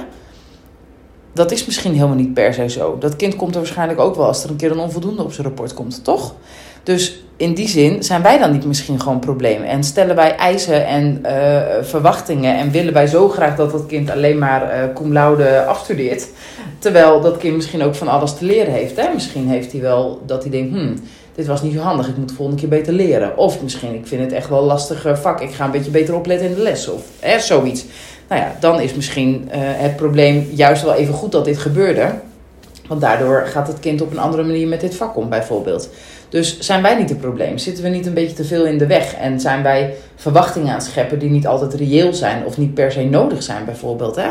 Dat 1.33 1.51
is 1.51 1.65
misschien 1.65 1.93
helemaal 1.93 2.15
niet 2.15 2.33
per 2.33 2.53
se 2.53 2.69
zo. 2.69 2.97
Dat 2.99 3.15
kind 3.15 3.35
komt 3.35 3.53
er 3.53 3.61
waarschijnlijk 3.61 3.99
ook 3.99 4.15
wel 4.15 4.25
als 4.25 4.43
er 4.43 4.49
een 4.49 4.55
keer 4.55 4.71
een 4.71 4.79
onvoldoende 4.79 5.23
op 5.23 5.33
zijn 5.33 5.47
rapport 5.47 5.73
komt, 5.73 6.03
toch? 6.03 6.33
Dus 6.83 7.24
in 7.37 7.53
die 7.53 7.67
zin 7.67 8.03
zijn 8.03 8.21
wij 8.21 8.37
dan 8.37 8.51
niet 8.51 8.65
misschien 8.65 9.01
gewoon 9.01 9.19
problemen. 9.19 9.67
En 9.67 9.83
stellen 9.83 10.15
wij 10.15 10.35
eisen 10.35 10.85
en 10.85 11.21
uh, 11.25 11.61
verwachtingen. 11.81 12.57
En 12.57 12.71
willen 12.71 12.93
wij 12.93 13.07
zo 13.07 13.29
graag 13.29 13.55
dat 13.55 13.71
dat 13.71 13.85
kind 13.85 14.09
alleen 14.09 14.37
maar 14.37 14.61
uh, 14.63 14.93
cum 14.93 15.13
laude 15.13 15.65
afstudeert. 15.65 16.27
Terwijl 16.79 17.21
dat 17.21 17.37
kind 17.37 17.55
misschien 17.55 17.83
ook 17.83 17.95
van 17.95 18.07
alles 18.07 18.37
te 18.37 18.45
leren 18.45 18.73
heeft. 18.73 18.95
Hè? 18.95 19.13
Misschien 19.13 19.47
heeft 19.47 19.71
hij 19.71 19.81
wel 19.81 20.21
dat 20.25 20.41
hij 20.41 20.51
denkt: 20.51 20.73
hmm, 20.73 20.95
dit 21.35 21.47
was 21.47 21.61
niet 21.61 21.73
zo 21.73 21.79
handig. 21.79 22.07
Ik 22.07 22.17
moet 22.17 22.29
de 22.29 22.35
volgende 22.35 22.61
keer 22.61 22.69
beter 22.69 22.93
leren. 22.93 23.37
Of 23.37 23.61
misschien, 23.61 23.93
ik 23.93 24.07
vind 24.07 24.21
het 24.21 24.31
echt 24.31 24.49
wel 24.49 24.63
lastig 24.63 25.07
vak. 25.13 25.41
Ik 25.41 25.51
ga 25.51 25.65
een 25.65 25.71
beetje 25.71 25.91
beter 25.91 26.15
opletten 26.15 26.47
in 26.47 26.55
de 26.55 26.61
les. 26.61 26.87
Of 26.89 27.01
hè, 27.19 27.39
zoiets. 27.39 27.85
Nou 28.27 28.41
ja, 28.41 28.55
dan 28.59 28.79
is 28.79 28.93
misschien 28.93 29.47
het 29.51 29.95
probleem 29.95 30.49
juist 30.53 30.83
wel 30.83 30.93
even 30.93 31.13
goed 31.13 31.31
dat 31.31 31.45
dit 31.45 31.57
gebeurde. 31.57 32.13
Want 32.87 33.01
daardoor 33.01 33.45
gaat 33.45 33.67
het 33.67 33.79
kind 33.79 34.01
op 34.01 34.11
een 34.11 34.19
andere 34.19 34.43
manier 34.43 34.67
met 34.67 34.81
dit 34.81 34.95
vak 34.95 35.17
om, 35.17 35.29
bijvoorbeeld. 35.29 35.89
Dus 36.29 36.59
zijn 36.59 36.81
wij 36.81 36.95
niet 36.97 37.09
het 37.09 37.21
probleem? 37.21 37.57
Zitten 37.57 37.83
we 37.83 37.89
niet 37.89 38.05
een 38.05 38.13
beetje 38.13 38.35
te 38.35 38.43
veel 38.43 38.65
in 38.65 38.77
de 38.77 38.87
weg? 38.87 39.15
En 39.15 39.39
zijn 39.39 39.63
wij 39.63 39.93
verwachtingen 40.15 40.69
aan 40.69 40.75
het 40.75 40.83
scheppen 40.83 41.19
die 41.19 41.29
niet 41.29 41.47
altijd 41.47 41.73
reëel 41.73 42.13
zijn 42.13 42.45
of 42.45 42.57
niet 42.57 42.73
per 42.73 42.91
se 42.91 43.03
nodig 43.03 43.43
zijn, 43.43 43.65
bijvoorbeeld? 43.65 44.15
Hè? 44.15 44.27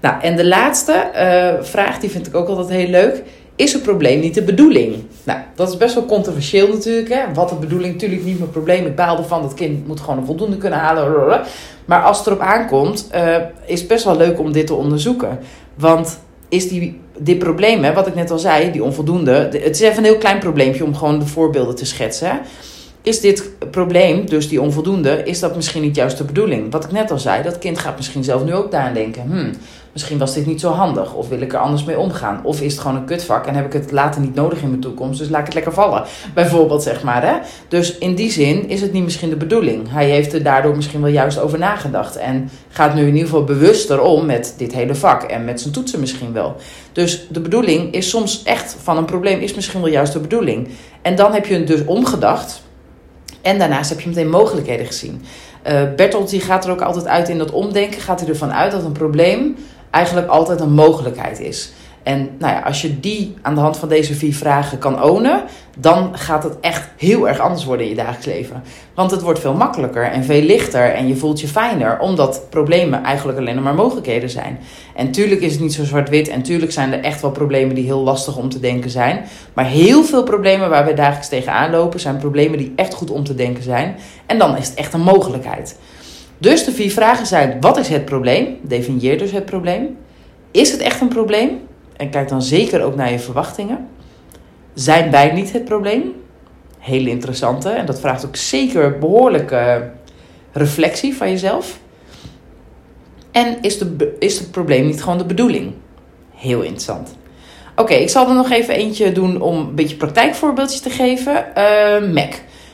Nou, 0.00 0.22
en 0.22 0.36
de 0.36 0.46
laatste 0.46 1.10
uh, 1.14 1.64
vraag, 1.64 1.98
die 1.98 2.10
vind 2.10 2.26
ik 2.26 2.34
ook 2.34 2.48
altijd 2.48 2.68
heel 2.68 2.88
leuk. 2.88 3.22
Is 3.56 3.72
het 3.72 3.82
probleem 3.82 4.20
niet 4.20 4.34
de 4.34 4.42
bedoeling? 4.42 4.96
Nou, 5.24 5.38
dat 5.54 5.68
is 5.68 5.76
best 5.76 5.94
wel 5.94 6.06
controversieel 6.06 6.68
natuurlijk. 6.68 7.08
Hè? 7.08 7.34
Wat 7.34 7.48
de 7.48 7.54
bedoeling, 7.54 7.92
natuurlijk 7.92 8.24
niet 8.24 8.38
mijn 8.38 8.50
probleem. 8.50 8.86
Ik 8.86 8.96
baal 8.96 9.18
ervan, 9.18 9.42
dat 9.42 9.54
kind 9.54 9.86
moet 9.86 10.00
gewoon 10.00 10.18
een 10.18 10.26
voldoende 10.26 10.56
kunnen 10.56 10.78
halen. 10.78 11.40
Maar 11.84 12.02
als 12.02 12.18
het 12.18 12.26
erop 12.26 12.40
aankomt, 12.40 13.08
uh, 13.14 13.36
is 13.66 13.78
het 13.78 13.88
best 13.88 14.04
wel 14.04 14.16
leuk 14.16 14.38
om 14.38 14.52
dit 14.52 14.66
te 14.66 14.74
onderzoeken. 14.74 15.38
Want 15.74 16.18
is 16.48 16.68
die, 16.68 17.00
dit 17.18 17.38
probleem, 17.38 17.84
hè, 17.84 17.92
wat 17.92 18.06
ik 18.06 18.14
net 18.14 18.30
al 18.30 18.38
zei, 18.38 18.70
die 18.70 18.84
onvoldoende. 18.84 19.32
Het 19.32 19.74
is 19.74 19.80
even 19.80 19.98
een 19.98 20.04
heel 20.04 20.18
klein 20.18 20.38
probleempje 20.38 20.84
om 20.84 20.94
gewoon 20.94 21.18
de 21.18 21.26
voorbeelden 21.26 21.74
te 21.74 21.86
schetsen. 21.86 22.40
Is 23.02 23.20
dit 23.20 23.50
probleem, 23.70 24.26
dus 24.26 24.48
die 24.48 24.60
onvoldoende, 24.60 25.22
is 25.24 25.40
dat 25.40 25.56
misschien 25.56 25.82
niet 25.82 25.96
juist 25.96 26.18
de 26.18 26.24
bedoeling? 26.24 26.72
Wat 26.72 26.84
ik 26.84 26.92
net 26.92 27.10
al 27.10 27.18
zei, 27.18 27.42
dat 27.42 27.58
kind 27.58 27.78
gaat 27.78 27.96
misschien 27.96 28.24
zelf 28.24 28.44
nu 28.44 28.54
ook 28.54 28.70
daaraan 28.70 28.94
denken. 28.94 29.22
Hmm, 29.22 29.50
misschien 29.94 30.18
was 30.18 30.34
dit 30.34 30.46
niet 30.46 30.60
zo 30.60 30.70
handig. 30.70 31.14
Of 31.14 31.28
wil 31.28 31.40
ik 31.40 31.52
er 31.52 31.58
anders 31.58 31.84
mee 31.84 31.98
omgaan. 31.98 32.40
Of 32.42 32.60
is 32.60 32.72
het 32.72 32.80
gewoon 32.80 32.96
een 32.96 33.04
kutvak 33.04 33.46
en 33.46 33.54
heb 33.54 33.66
ik 33.66 33.72
het 33.72 33.92
later 33.92 34.20
niet 34.20 34.34
nodig 34.34 34.62
in 34.62 34.68
mijn 34.68 34.80
toekomst. 34.80 35.18
Dus 35.18 35.28
laat 35.28 35.40
ik 35.40 35.46
het 35.46 35.54
lekker 35.54 35.72
vallen. 35.72 36.04
Bijvoorbeeld, 36.34 36.82
zeg 36.82 37.02
maar. 37.02 37.22
Hè? 37.22 37.34
Dus 37.68 37.98
in 37.98 38.14
die 38.14 38.30
zin 38.30 38.68
is 38.68 38.80
het 38.80 38.92
niet 38.92 39.04
misschien 39.04 39.30
de 39.30 39.36
bedoeling. 39.36 39.90
Hij 39.90 40.10
heeft 40.10 40.32
er 40.32 40.42
daardoor 40.42 40.76
misschien 40.76 41.00
wel 41.00 41.10
juist 41.10 41.38
over 41.38 41.58
nagedacht. 41.58 42.16
En 42.16 42.50
gaat 42.68 42.94
nu 42.94 43.00
in 43.00 43.14
ieder 43.14 43.28
geval 43.28 43.44
bewuster 43.44 44.00
om 44.00 44.26
met 44.26 44.54
dit 44.56 44.72
hele 44.72 44.94
vak. 44.94 45.22
En 45.22 45.44
met 45.44 45.60
zijn 45.60 45.72
toetsen 45.72 46.00
misschien 46.00 46.32
wel. 46.32 46.56
Dus 46.92 47.26
de 47.30 47.40
bedoeling 47.40 47.92
is 47.92 48.08
soms 48.08 48.42
echt 48.42 48.76
van 48.82 48.96
een 48.96 49.04
probleem 49.04 49.40
is 49.40 49.54
misschien 49.54 49.80
wel 49.80 49.90
juist 49.90 50.12
de 50.12 50.20
bedoeling. 50.20 50.68
En 51.02 51.16
dan 51.16 51.32
heb 51.32 51.46
je 51.46 51.54
het 51.54 51.66
dus 51.66 51.84
omgedacht. 51.84 52.62
En 53.42 53.58
daarnaast 53.58 53.90
heb 53.90 54.00
je 54.00 54.08
meteen 54.08 54.30
mogelijkheden 54.30 54.86
gezien. 54.86 55.22
Uh, 55.68 55.82
Bertolt 55.96 56.30
die 56.30 56.40
gaat 56.40 56.64
er 56.64 56.70
ook 56.70 56.80
altijd 56.80 57.06
uit 57.06 57.28
in 57.28 57.38
dat 57.38 57.50
omdenken. 57.50 58.00
Gaat 58.00 58.20
hij 58.20 58.28
ervan 58.28 58.52
uit 58.52 58.72
dat 58.72 58.84
een 58.84 58.92
probleem 58.92 59.56
eigenlijk 59.94 60.28
altijd 60.28 60.60
een 60.60 60.72
mogelijkheid 60.72 61.40
is. 61.40 61.72
En 62.04 62.30
nou 62.38 62.52
ja, 62.52 62.60
als 62.60 62.82
je 62.82 63.00
die 63.00 63.34
aan 63.42 63.54
de 63.54 63.60
hand 63.60 63.76
van 63.76 63.88
deze 63.88 64.14
vier 64.14 64.34
vragen 64.34 64.78
kan 64.78 65.02
ownen, 65.02 65.42
dan 65.78 66.18
gaat 66.18 66.42
het 66.42 66.60
echt 66.60 66.88
heel 66.96 67.28
erg 67.28 67.38
anders 67.38 67.64
worden 67.64 67.84
in 67.86 67.90
je 67.90 67.96
dagelijks 67.96 68.26
leven. 68.26 68.62
Want 68.94 69.10
het 69.10 69.22
wordt 69.22 69.38
veel 69.38 69.54
makkelijker 69.54 70.04
en 70.04 70.24
veel 70.24 70.42
lichter 70.42 70.94
en 70.94 71.08
je 71.08 71.16
voelt 71.16 71.40
je 71.40 71.48
fijner, 71.48 71.98
omdat 71.98 72.46
problemen 72.50 73.02
eigenlijk 73.04 73.38
alleen 73.38 73.62
maar 73.62 73.74
mogelijkheden 73.74 74.30
zijn. 74.30 74.58
En 74.94 75.10
tuurlijk 75.10 75.40
is 75.40 75.52
het 75.52 75.60
niet 75.60 75.74
zo 75.74 75.84
zwart-wit 75.84 76.28
en 76.28 76.42
tuurlijk 76.42 76.72
zijn 76.72 76.92
er 76.92 77.00
echt 77.00 77.20
wel 77.20 77.30
problemen 77.30 77.74
die 77.74 77.84
heel 77.84 78.02
lastig 78.02 78.36
om 78.36 78.48
te 78.48 78.60
denken 78.60 78.90
zijn. 78.90 79.24
Maar 79.52 79.66
heel 79.66 80.04
veel 80.04 80.22
problemen 80.22 80.70
waar 80.70 80.86
we 80.86 80.94
dagelijks 80.94 81.28
tegenaan 81.28 81.70
lopen, 81.70 82.00
zijn 82.00 82.16
problemen 82.16 82.58
die 82.58 82.72
echt 82.76 82.94
goed 82.94 83.10
om 83.10 83.24
te 83.24 83.34
denken 83.34 83.62
zijn. 83.62 83.96
En 84.26 84.38
dan 84.38 84.56
is 84.56 84.68
het 84.68 84.78
echt 84.78 84.94
een 84.94 85.00
mogelijkheid. 85.00 85.76
Dus 86.44 86.64
de 86.64 86.72
vier 86.72 86.90
vragen 86.90 87.26
zijn: 87.26 87.60
wat 87.60 87.76
is 87.76 87.88
het 87.88 88.04
probleem? 88.04 88.58
Definieer 88.62 89.18
dus 89.18 89.32
het 89.32 89.44
probleem. 89.44 89.96
Is 90.50 90.72
het 90.72 90.80
echt 90.80 91.00
een 91.00 91.08
probleem? 91.08 91.60
En 91.96 92.10
kijk 92.10 92.28
dan 92.28 92.42
zeker 92.42 92.82
ook 92.82 92.94
naar 92.94 93.10
je 93.10 93.18
verwachtingen. 93.18 93.88
Zijn 94.74 95.10
wij 95.10 95.32
niet 95.32 95.52
het 95.52 95.64
probleem? 95.64 96.12
Heel 96.78 97.06
interessante. 97.06 97.68
En 97.68 97.86
dat 97.86 98.00
vraagt 98.00 98.26
ook 98.26 98.36
zeker 98.36 98.98
behoorlijke 98.98 99.90
reflectie 100.52 101.14
van 101.14 101.30
jezelf. 101.30 101.78
En 103.32 103.56
is, 103.60 103.78
de, 103.78 104.16
is 104.18 104.38
het 104.38 104.50
probleem 104.50 104.86
niet 104.86 105.02
gewoon 105.02 105.18
de 105.18 105.26
bedoeling? 105.26 105.72
Heel 106.34 106.60
interessant. 106.60 107.16
Oké, 107.76 107.94
ik 107.94 108.08
zal 108.08 108.28
er 108.28 108.34
nog 108.34 108.50
even 108.50 108.74
eentje 108.74 109.12
doen 109.12 109.40
om 109.40 109.58
een 109.58 109.74
beetje 109.74 109.96
praktijkvoorbeeldjes 109.96 110.80
te 110.80 110.90
geven. 110.90 111.46
Uh, 111.58 112.12
Mac. 112.12 112.32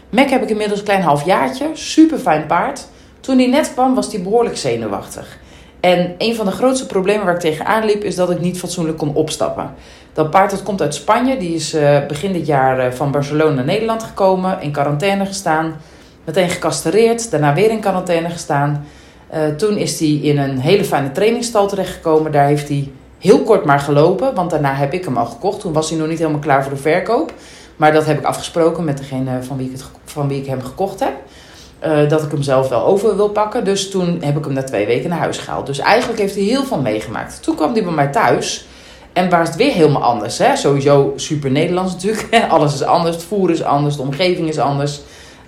Mac 0.09 0.31
heb 0.31 0.43
ik 0.43 0.51
inmiddels 0.51 0.79
een 0.79 0.85
klein 0.85 1.03
halfjaartje. 1.03 1.67
Super 1.73 2.19
fijn 2.19 2.47
paard. 2.47 2.89
Toen 3.31 3.39
hij 3.39 3.49
net 3.49 3.73
kwam 3.73 3.95
was 3.95 4.13
hij 4.13 4.23
behoorlijk 4.23 4.57
zenuwachtig. 4.57 5.39
En 5.81 6.15
een 6.19 6.35
van 6.35 6.47
de 6.47 6.53
grootste 6.53 6.87
problemen 6.87 7.25
waar 7.25 7.35
ik 7.35 7.41
tegenaan 7.41 7.85
liep 7.85 8.05
is 8.05 8.15
dat 8.15 8.31
ik 8.31 8.41
niet 8.41 8.59
fatsoenlijk 8.59 8.99
kon 8.99 9.15
opstappen. 9.15 9.75
Dat 10.13 10.31
paard 10.31 10.51
dat 10.51 10.63
komt 10.63 10.83
uit 10.83 10.95
Spanje. 10.95 11.37
Die 11.37 11.55
is 11.55 11.75
uh, 11.75 12.07
begin 12.07 12.33
dit 12.33 12.47
jaar 12.47 12.87
uh, 12.87 12.93
van 12.93 13.11
Barcelona 13.11 13.55
naar 13.55 13.65
Nederland 13.65 14.03
gekomen. 14.03 14.61
In 14.61 14.73
quarantaine 14.73 15.27
gestaan. 15.27 15.77
Meteen 16.25 16.49
gecastreerd. 16.49 17.31
Daarna 17.31 17.55
weer 17.55 17.71
in 17.71 17.81
quarantaine 17.81 18.31
gestaan. 18.31 18.87
Uh, 19.35 19.55
toen 19.57 19.77
is 19.77 20.01
hij 20.01 20.09
in 20.09 20.39
een 20.39 20.59
hele 20.59 20.85
fijne 20.85 21.13
trainingstal 21.13 21.69
terechtgekomen. 21.69 22.33
Daar 22.33 22.47
heeft 22.47 22.69
hij 22.69 22.91
heel 23.19 23.43
kort 23.43 23.65
maar 23.65 23.81
gelopen. 23.81 24.35
Want 24.35 24.51
daarna 24.51 24.75
heb 24.75 24.93
ik 24.93 25.05
hem 25.05 25.17
al 25.17 25.27
gekocht. 25.27 25.61
Toen 25.61 25.73
was 25.73 25.91
hij 25.91 25.99
nog 25.99 26.09
niet 26.09 26.19
helemaal 26.19 26.41
klaar 26.41 26.63
voor 26.63 26.75
de 26.75 26.81
verkoop. 26.81 27.33
Maar 27.77 27.93
dat 27.93 28.07
heb 28.07 28.19
ik 28.19 28.25
afgesproken 28.25 28.85
met 28.85 28.99
degene 28.99 29.43
van 29.43 29.57
wie 29.57 29.67
ik, 29.67 29.73
het, 29.73 29.85
van 30.05 30.29
wie 30.29 30.41
ik 30.41 30.47
hem 30.47 30.63
gekocht 30.63 31.01
heb. 31.01 31.13
Uh, 31.87 32.09
dat 32.09 32.23
ik 32.23 32.31
hem 32.31 32.43
zelf 32.43 32.69
wel 32.69 32.85
over 32.85 33.17
wil 33.17 33.29
pakken. 33.29 33.65
Dus 33.65 33.91
toen 33.91 34.19
heb 34.23 34.37
ik 34.37 34.45
hem 34.45 34.53
na 34.53 34.63
twee 34.63 34.87
weken 34.87 35.11
naar 35.11 35.19
huis 35.19 35.39
gehaald. 35.39 35.67
Dus 35.67 35.79
eigenlijk 35.79 36.21
heeft 36.21 36.35
hij 36.35 36.45
heel 36.45 36.65
veel 36.65 36.81
meegemaakt. 36.81 37.43
Toen 37.43 37.55
kwam 37.55 37.73
hij 37.73 37.85
bij 37.85 37.93
mij 37.93 38.09
thuis. 38.09 38.67
En 39.13 39.31
waar 39.31 39.43
is 39.43 39.49
het 39.49 39.57
weer 39.57 39.73
helemaal 39.73 40.03
anders. 40.03 40.39
Hè? 40.39 40.57
Sowieso 40.57 41.13
super 41.17 41.51
Nederlands 41.51 41.93
natuurlijk. 41.93 42.29
Alles 42.49 42.75
is 42.75 42.83
anders. 42.83 43.17
Het 43.17 43.25
voer 43.25 43.51
is 43.51 43.63
anders. 43.63 43.97
De 43.97 44.03
omgeving 44.03 44.49
is 44.49 44.59
anders. 44.59 45.01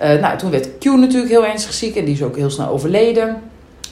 Uh, 0.02 0.20
nou, 0.20 0.38
toen 0.38 0.50
werd 0.50 0.78
Q 0.78 0.84
natuurlijk 0.84 1.30
heel 1.30 1.46
ernstig 1.46 1.72
ziek. 1.72 1.96
En 1.96 2.04
die 2.04 2.14
is 2.14 2.22
ook 2.22 2.36
heel 2.36 2.50
snel 2.50 2.68
overleden. 2.68 3.42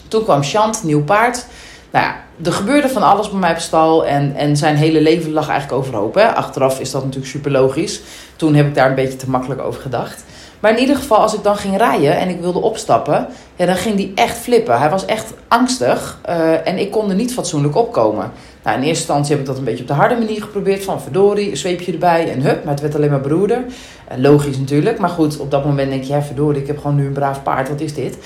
Toen 0.09 0.25
kwam 0.25 0.43
Chant, 0.43 0.85
nieuw 0.85 1.05
paard. 1.05 1.47
Nou 1.91 2.05
ja, 2.05 2.17
er 2.45 2.53
gebeurde 2.53 2.89
van 2.89 3.03
alles 3.03 3.31
bij 3.31 3.41
mij 3.41 3.51
op 3.51 3.59
stal. 3.59 4.07
En, 4.07 4.35
en 4.37 4.57
zijn 4.57 4.77
hele 4.77 5.01
leven 5.01 5.33
lag 5.33 5.49
eigenlijk 5.49 5.79
overhoop. 5.81 6.15
Hè? 6.15 6.35
Achteraf 6.35 6.81
is 6.81 6.91
dat 6.91 7.03
natuurlijk 7.03 7.31
super 7.31 7.51
logisch. 7.51 8.01
Toen 8.37 8.55
heb 8.55 8.67
ik 8.67 8.75
daar 8.75 8.89
een 8.89 8.95
beetje 8.95 9.17
te 9.17 9.31
makkelijk 9.31 9.61
over 9.61 9.81
gedacht. 9.81 10.25
Maar 10.61 10.71
in 10.71 10.79
ieder 10.79 10.97
geval, 10.97 11.19
als 11.19 11.35
ik 11.35 11.43
dan 11.43 11.57
ging 11.57 11.77
rijden 11.77 12.17
en 12.17 12.29
ik 12.29 12.41
wilde 12.41 12.59
opstappen, 12.59 13.27
ja, 13.61 13.67
dan 13.67 13.77
ging 13.77 13.97
hij 13.97 14.13
echt 14.15 14.37
flippen. 14.39 14.79
Hij 14.79 14.91
was 14.91 15.05
echt 15.05 15.33
angstig 15.49 16.19
uh, 16.29 16.67
en 16.67 16.79
ik 16.79 16.91
kon 16.91 17.09
er 17.11 17.15
niet 17.17 17.33
fatsoenlijk 17.33 17.77
opkomen. 17.77 18.33
Nou, 18.63 18.77
in 18.77 18.83
eerste 18.83 19.03
instantie 19.03 19.31
heb 19.31 19.41
ik 19.41 19.47
dat 19.47 19.59
een 19.59 19.65
beetje 19.65 19.83
op 19.83 19.89
de 19.89 19.95
harde 19.95 20.15
manier 20.15 20.43
geprobeerd. 20.43 20.85
Van 20.85 21.01
verdorie, 21.01 21.51
een 21.51 21.57
zweepje 21.57 21.93
erbij 21.93 22.33
en 22.33 22.43
hup. 22.43 22.65
Maar 22.65 22.73
het 22.73 22.83
werd 22.83 22.95
alleen 22.95 23.11
maar 23.11 23.21
broeder. 23.21 23.59
Uh, 23.59 24.19
logisch 24.19 24.59
natuurlijk. 24.59 24.99
Maar 24.99 25.09
goed, 25.09 25.39
op 25.39 25.51
dat 25.51 25.65
moment 25.65 25.91
denk 25.91 26.03
je, 26.03 26.13
ja 26.13 26.23
verdorie, 26.23 26.61
ik 26.61 26.67
heb 26.67 26.79
gewoon 26.79 26.97
nu 26.97 27.07
een 27.07 27.13
braaf 27.13 27.43
paard. 27.43 27.69
Wat 27.69 27.81
is 27.81 27.95
dit? 27.95 28.19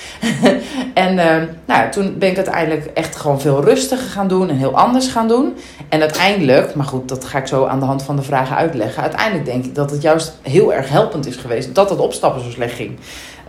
en 0.95 1.17
uh, 1.17 1.43
nou, 1.65 1.91
toen 1.91 2.19
ben 2.19 2.31
ik 2.31 2.37
uiteindelijk 2.37 2.85
echt 2.87 3.17
gewoon 3.17 3.41
veel 3.41 3.65
rustiger 3.65 4.09
gaan 4.09 4.29
doen. 4.29 4.49
En 4.49 4.57
heel 4.57 4.77
anders 4.77 5.07
gaan 5.07 5.29
doen. 5.29 5.55
En 5.89 6.01
uiteindelijk, 6.01 6.75
maar 6.75 6.87
goed, 6.87 7.09
dat 7.09 7.25
ga 7.25 7.39
ik 7.39 7.47
zo 7.47 7.65
aan 7.65 7.81
de 7.81 7.87
hand 7.87 8.03
van 8.03 8.17
de 8.17 8.23
vragen 8.23 8.57
uitleggen. 8.57 9.03
Uiteindelijk 9.03 9.45
denk 9.45 9.65
ik 9.65 9.75
dat 9.75 9.91
het 9.91 10.03
juist 10.03 10.39
heel 10.43 10.75
erg 10.75 10.89
helpend 10.89 11.27
is 11.27 11.37
geweest. 11.37 11.75
Dat 11.75 11.91
het 11.91 11.99
opstappen 11.99 12.43
zo 12.43 12.51
slecht 12.51 12.75
ging. 12.75 12.99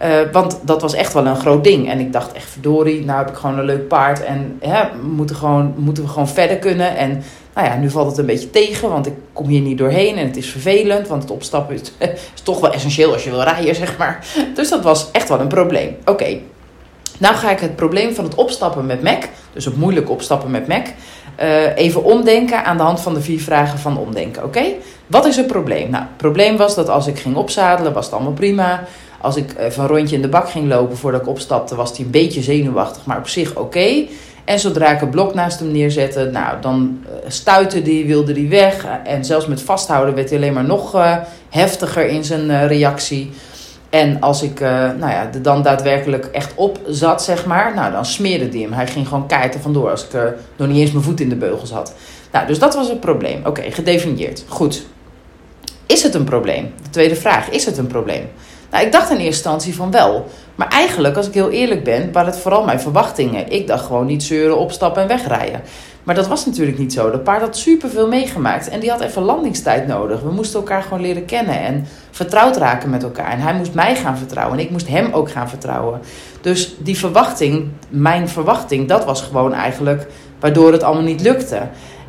Uh, 0.04 0.32
want 0.32 0.60
dat 0.62 0.82
was 0.82 0.94
echt 0.94 1.14
wel 1.14 1.26
een 1.26 1.36
groot 1.36 1.64
ding. 1.64 1.90
En 1.90 2.00
ik 2.00 2.14
dacht 2.14 2.32
echt, 2.32 2.50
verdorie, 2.50 3.06
nou 3.06 3.18
heb 3.18 3.30
ik 3.30 3.36
gewoon 3.36 3.60
een 3.60 3.66
leuk 3.66 3.88
paard. 3.88 4.24
En 4.24 4.58
hè, 4.60 4.84
moeten, 5.02 5.36
gewoon, 5.36 5.74
moeten 5.78 6.04
we 6.04 6.10
gewoon 6.10 6.28
verder 6.28 6.58
kunnen. 6.58 6.98
En 6.98 7.24
nou 7.54 7.68
ja, 7.68 7.76
nu 7.76 7.90
valt 7.90 8.08
het 8.08 8.18
een 8.18 8.26
beetje 8.26 8.50
tegen, 8.50 8.90
want 8.90 9.06
ik 9.06 9.14
kom 9.34 9.48
hier 9.48 9.62
niet 9.62 9.78
doorheen. 9.78 10.18
En 10.18 10.28
het 10.28 10.38
is 10.38 10.50
vervelend, 10.50 11.08
want 11.08 11.22
het 11.22 11.32
opstappen 11.32 11.76
is, 11.76 11.82
is 12.36 12.42
toch 12.44 12.60
wel 12.60 12.74
essentieel 12.74 13.14
als 13.14 13.24
je 13.24 13.30
wil 13.30 13.44
rijden, 13.44 13.76
zeg 13.76 13.98
maar. 13.98 14.26
Dus 14.54 14.70
dat 14.70 14.84
was 14.84 15.12
echt 15.12 15.30
wel 15.30 15.40
een 15.40 15.48
probleem. 15.48 15.96
Oké, 16.06 16.38
nou 17.18 17.36
ga 17.36 17.52
ik 17.52 17.60
het 17.60 17.76
probleem 17.76 18.16
van 18.16 18.24
het 18.24 18.36
opstappen 18.36 18.86
met 18.86 19.04
Mac, 19.04 19.24
dus 19.54 19.66
het 19.66 19.78
moeilijk 19.78 20.10
opstappen 20.10 20.52
met 20.52 20.68
Mac... 20.68 20.88
Uh, 21.44 21.78
even 21.78 22.04
omdenken 22.04 22.66
aan 22.66 22.78
de 22.78 22.84
hand 22.84 23.02
van 23.02 23.14
de 23.14 23.22
vier 23.22 23.42
vragen 23.42 23.80
van 23.80 23.98
omdenken. 23.98 24.44
Oké, 24.44 24.64
wat 25.08 25.26
is 25.26 25.36
het 25.36 25.48
probleem? 25.48 25.90
Nou, 25.90 26.04
het 26.04 26.18
probleem 26.18 26.58
was 26.58 26.76
dat 26.76 26.90
als 26.90 27.08
ik 27.08 27.20
ging 27.20 27.36
opzadelen, 27.36 27.94
was 27.94 28.06
het 28.06 28.14
allemaal 28.14 28.34
prima. 28.34 28.84
Als 29.22 29.36
ik 29.36 29.56
even 29.58 29.84
een 29.84 29.90
rondje 29.90 30.16
in 30.16 30.22
de 30.22 30.28
bak 30.28 30.50
ging 30.50 30.68
lopen 30.68 30.98
voordat 30.98 31.22
ik 31.22 31.28
opstapte, 31.28 31.76
was 31.76 31.98
hij 31.98 32.06
een 32.06 32.12
beetje 32.12 32.42
zenuwachtig, 32.42 33.06
maar 33.06 33.18
op 33.18 33.28
zich 33.28 33.56
oké. 33.56 34.06
En 34.46 34.60
zodra 34.60 34.92
ik 34.92 35.02
een 35.02 35.10
blok 35.10 35.34
naast 35.34 35.60
hem 35.60 35.72
neerzette, 35.72 36.30
nou, 36.32 36.62
dan 36.62 37.04
stuitte 37.28 37.82
die, 37.82 38.06
wilde 38.06 38.34
die 38.34 38.50
weg. 38.50 38.86
En 39.04 39.26
zelfs 39.26 39.48
met 39.48 39.62
vasthouden 39.62 40.16
werd 40.16 40.30
hij 40.30 40.38
alleen 40.38 40.54
maar 40.54 40.66
nog 40.66 40.96
uh, 40.96 41.18
heftiger 41.50 42.08
in 42.08 42.24
zijn 42.24 42.68
reactie. 42.68 43.32
En 43.90 44.22
als 44.22 44.42
ik 44.42 44.60
nou 44.60 45.00
ja, 45.00 45.30
er 45.34 45.42
dan 45.42 45.62
daadwerkelijk 45.62 46.26
echt 46.26 46.52
op 46.56 46.80
zat, 46.88 47.24
zeg 47.24 47.46
maar, 47.46 47.74
nou, 47.76 47.92
dan 47.92 48.06
smeerde 48.06 48.50
die 48.50 48.64
hem. 48.64 48.74
Hij 48.74 48.88
ging 48.88 49.08
gewoon 49.08 49.28
keiten 49.28 49.62
vandoor 49.62 49.90
als 49.90 50.04
ik 50.04 50.34
nog 50.56 50.68
niet 50.68 50.78
eens 50.78 50.92
mijn 50.92 51.04
voet 51.04 51.20
in 51.20 51.30
de 51.30 51.36
beugels 51.36 51.72
had. 51.72 51.94
Nou, 52.32 52.48
dus 52.48 52.60
dat 52.60 52.76
was 52.76 52.90
het 52.90 53.00
probleem. 53.00 53.42
Oké, 53.46 53.62
gedefinieerd. 53.72 54.44
Goed. 54.48 54.86
Is 55.86 56.04
het 56.04 56.14
een 56.14 56.24
probleem? 56.24 56.74
De 56.84 56.90
tweede 56.90 57.16
vraag, 57.16 57.50
is 57.50 57.66
het 57.66 57.78
een 57.78 57.88
probleem? 57.88 58.28
Nou, 58.76 58.88
ik 58.88 58.94
dacht 58.94 59.10
in 59.10 59.16
eerste 59.16 59.26
instantie 59.28 59.76
van 59.76 59.92
wel. 59.92 60.26
Maar 60.56 60.68
eigenlijk, 60.68 61.18
als 61.18 61.28
ik 61.28 61.34
heel 61.34 61.50
eerlijk 61.50 61.84
ben, 61.84 62.12
waren 62.12 62.32
het 62.32 62.40
vooral 62.40 62.64
mijn 62.64 62.80
verwachtingen. 62.80 63.52
Ik 63.52 63.68
dacht 63.68 63.86
gewoon 63.86 64.06
niet 64.06 64.24
zeuren, 64.24 64.58
opstappen 64.58 65.02
en 65.02 65.08
wegrijden. 65.08 65.62
Maar 66.04 66.16
dat 66.16 66.28
was 66.28 66.46
natuurlijk 66.46 66.78
niet 66.78 66.94
zo. 66.94 67.12
Dat 67.12 67.24
paard 67.24 67.42
had 67.42 67.58
superveel 67.58 68.08
meegemaakt. 68.08 68.70
En 68.70 68.80
die 68.80 68.90
had 68.90 69.02
even 69.02 69.22
landingstijd 69.22 69.88
nodig. 69.88 70.22
We 70.22 70.32
moesten 70.32 70.60
elkaar 70.60 70.82
gewoon 70.82 71.02
leren 71.02 71.26
kennen 71.26 71.60
en 71.60 71.88
vertrouwd 72.12 72.58
raken 72.58 72.90
met 72.90 73.04
elkaar. 73.04 73.32
En 73.32 73.40
hij 73.40 73.54
moest 73.54 73.74
mij 73.74 73.96
gaan 73.96 74.18
vertrouwen. 74.18 74.58
En 74.58 74.64
ik 74.64 74.72
moest 74.72 74.88
hem 74.88 75.14
ook 75.14 75.32
gaan 75.32 75.50
vertrouwen. 75.50 76.00
Dus 76.42 76.76
die 76.80 76.98
verwachting, 76.98 77.68
mijn 77.90 78.30
verwachting, 78.30 78.88
dat 78.88 79.06
was 79.06 79.22
gewoon 79.22 79.54
eigenlijk 79.54 80.08
waardoor 80.40 80.72
het 80.72 80.84
allemaal 80.84 81.04
niet 81.04 81.22
lukte. 81.22 81.62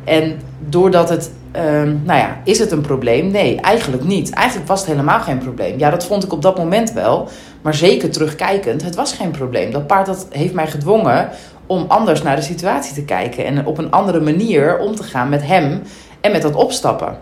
En 0.07 0.39
doordat 0.59 1.09
het, 1.09 1.31
um, 1.55 2.01
nou 2.05 2.19
ja, 2.19 2.37
is 2.43 2.59
het 2.59 2.71
een 2.71 2.81
probleem? 2.81 3.31
Nee, 3.31 3.61
eigenlijk 3.61 4.03
niet. 4.03 4.29
Eigenlijk 4.29 4.67
was 4.67 4.79
het 4.79 4.89
helemaal 4.89 5.19
geen 5.19 5.37
probleem. 5.37 5.79
Ja, 5.79 5.89
dat 5.89 6.05
vond 6.05 6.23
ik 6.23 6.33
op 6.33 6.41
dat 6.41 6.57
moment 6.57 6.91
wel. 6.91 7.29
Maar 7.61 7.73
zeker 7.73 8.09
terugkijkend, 8.09 8.83
het 8.83 8.95
was 8.95 9.13
geen 9.13 9.31
probleem. 9.31 9.71
Dat 9.71 9.87
paard 9.87 10.05
dat 10.05 10.27
heeft 10.29 10.53
mij 10.53 10.67
gedwongen 10.67 11.29
om 11.65 11.85
anders 11.87 12.21
naar 12.21 12.35
de 12.35 12.41
situatie 12.41 12.93
te 12.93 13.03
kijken. 13.03 13.45
En 13.45 13.65
op 13.65 13.77
een 13.77 13.91
andere 13.91 14.19
manier 14.19 14.79
om 14.79 14.95
te 14.95 15.03
gaan 15.03 15.29
met 15.29 15.45
hem 15.45 15.81
en 16.21 16.31
met 16.31 16.41
dat 16.41 16.55
opstappen. 16.55 17.17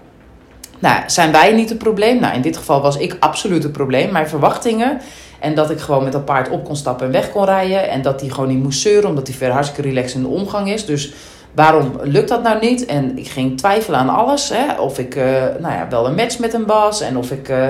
Nou, 0.80 1.04
zijn 1.08 1.32
wij 1.32 1.54
niet 1.54 1.70
het 1.70 1.77
probleem? 1.77 2.20
Nou, 2.20 2.36
in 2.36 2.42
dit 2.42 2.58
geval 2.58 2.82
was 2.82 2.98
ik 2.98 3.18
absoluut 3.20 3.63
het 3.63 3.72
probleem. 3.72 4.12
Mijn 4.12 4.27
verwachtingen 4.27 5.01
en 5.39 5.56
dat 5.56 5.70
ik 5.70 5.80
gewoon 5.80 6.04
met 6.04 6.12
dat 6.12 6.25
paard 6.25 6.50
op 6.50 6.63
kon 6.63 6.75
stappen 6.75 7.06
en 7.06 7.12
weg 7.12 7.32
kon 7.32 7.46
rijden. 7.46 7.89
En 7.89 8.01
dat 8.01 8.22
hij 8.22 8.30
gewoon 8.30 8.50
niet 8.50 8.63
moest 8.63 8.82
zeuren, 8.82 9.10
omdat 9.10 9.27
hij 9.27 9.36
verder 9.36 9.56
hartstikke 9.56 9.89
relaxed 9.89 10.15
in 10.15 10.22
de 10.22 10.27
omgang 10.27 10.72
is. 10.72 10.86
Dus 10.86 11.13
waarom 11.56 11.92
lukt 12.02 12.30
dat 12.30 12.44
nou 12.44 12.60
niet? 12.60 12.86
En 12.86 13.18
ik 13.18 13.28
ging 13.28 13.58
twijfelen 13.58 14.00
aan 14.00 14.10
alles. 14.10 14.50
Hè? 14.50 14.80
Of 14.80 15.00
ik 15.00 15.16
uh, 15.16 15.24
nou 15.60 15.74
ja, 15.74 15.88
wel 15.90 16.08
een 16.08 16.16
match 16.16 16.40
met 16.40 16.52
hem 16.52 16.66
was. 16.66 17.02
En 17.02 17.18
of 17.18 17.32
ik, 17.32 17.50
uh, 17.50 17.68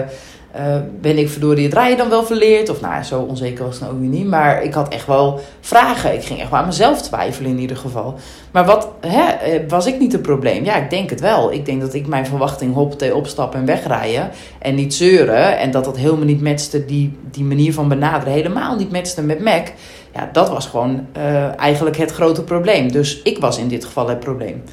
ben 1.02 1.18
ik 1.18 1.30
verdorie 1.30 1.66
het 1.66 1.74
rijden 1.74 1.98
dan 1.98 2.10
wel 2.10 2.24
verleerd? 2.24 2.70
Of 2.70 2.82
nou, 2.82 3.04
zo 3.04 3.22
onzeker 3.22 3.66
was 3.66 3.74
het 3.74 3.84
nou 3.84 3.94
ook 3.94 4.02
niet. 4.02 4.26
Maar 4.26 4.64
ik 4.64 4.74
had 4.74 4.94
echt 4.94 5.08
wel 5.08 5.40
vragen. 5.62 6.14
Ik 6.14 6.24
ging 6.24 6.40
echt 6.40 6.50
wel 6.50 6.60
aan 6.60 6.66
mezelf 6.66 7.02
twijfelen 7.02 7.52
in 7.52 7.60
ieder 7.60 7.78
geval. 7.78 8.16
Maar 8.52 8.66
wat, 8.66 8.90
hè, 9.00 9.68
was 9.68 9.86
ik 9.86 10.00
niet 10.00 10.12
het 10.12 10.22
probleem? 10.22 10.64
Ja, 10.64 10.76
ik 10.76 10.90
denk 10.90 11.10
het 11.10 11.22
wel. 11.22 11.52
Ik 11.52 11.66
denk 11.66 11.82
dat 11.82 11.94
ik 11.94 12.08
mijn 12.08 12.26
verwachting 12.26 12.74
hoppatee 12.74 13.16
opstappen 13.16 13.60
en 13.60 13.66
wegrijden. 13.66 14.30
En 14.60 14.76
niet 14.76 14.94
zeuren. 14.94 15.58
En 15.58 15.72
dat 15.72 15.86
dat 15.86 15.98
helemaal 15.98 16.26
niet 16.26 16.42
matchte, 16.42 16.86
die, 16.86 17.18
die 17.32 17.44
manier 17.44 17.74
van 17.74 17.88
benaderen. 17.88 18.34
Helemaal 18.34 18.76
niet 18.76 18.92
matchte 18.92 19.22
met 19.22 19.44
Mac. 19.44 19.68
Ja, 20.16 20.30
dat 20.32 20.50
was 20.50 20.66
gewoon 20.68 21.08
uh, 21.18 21.60
eigenlijk 21.60 21.98
het 21.98 22.12
grote 22.12 22.44
probleem. 22.44 22.92
Dus 22.92 23.22
ik 23.22 23.38
was 23.38 23.58
in 23.58 23.68
dit 23.68 23.86
geval 23.86 24.10
het 24.10 24.20
probleem. 24.20 24.64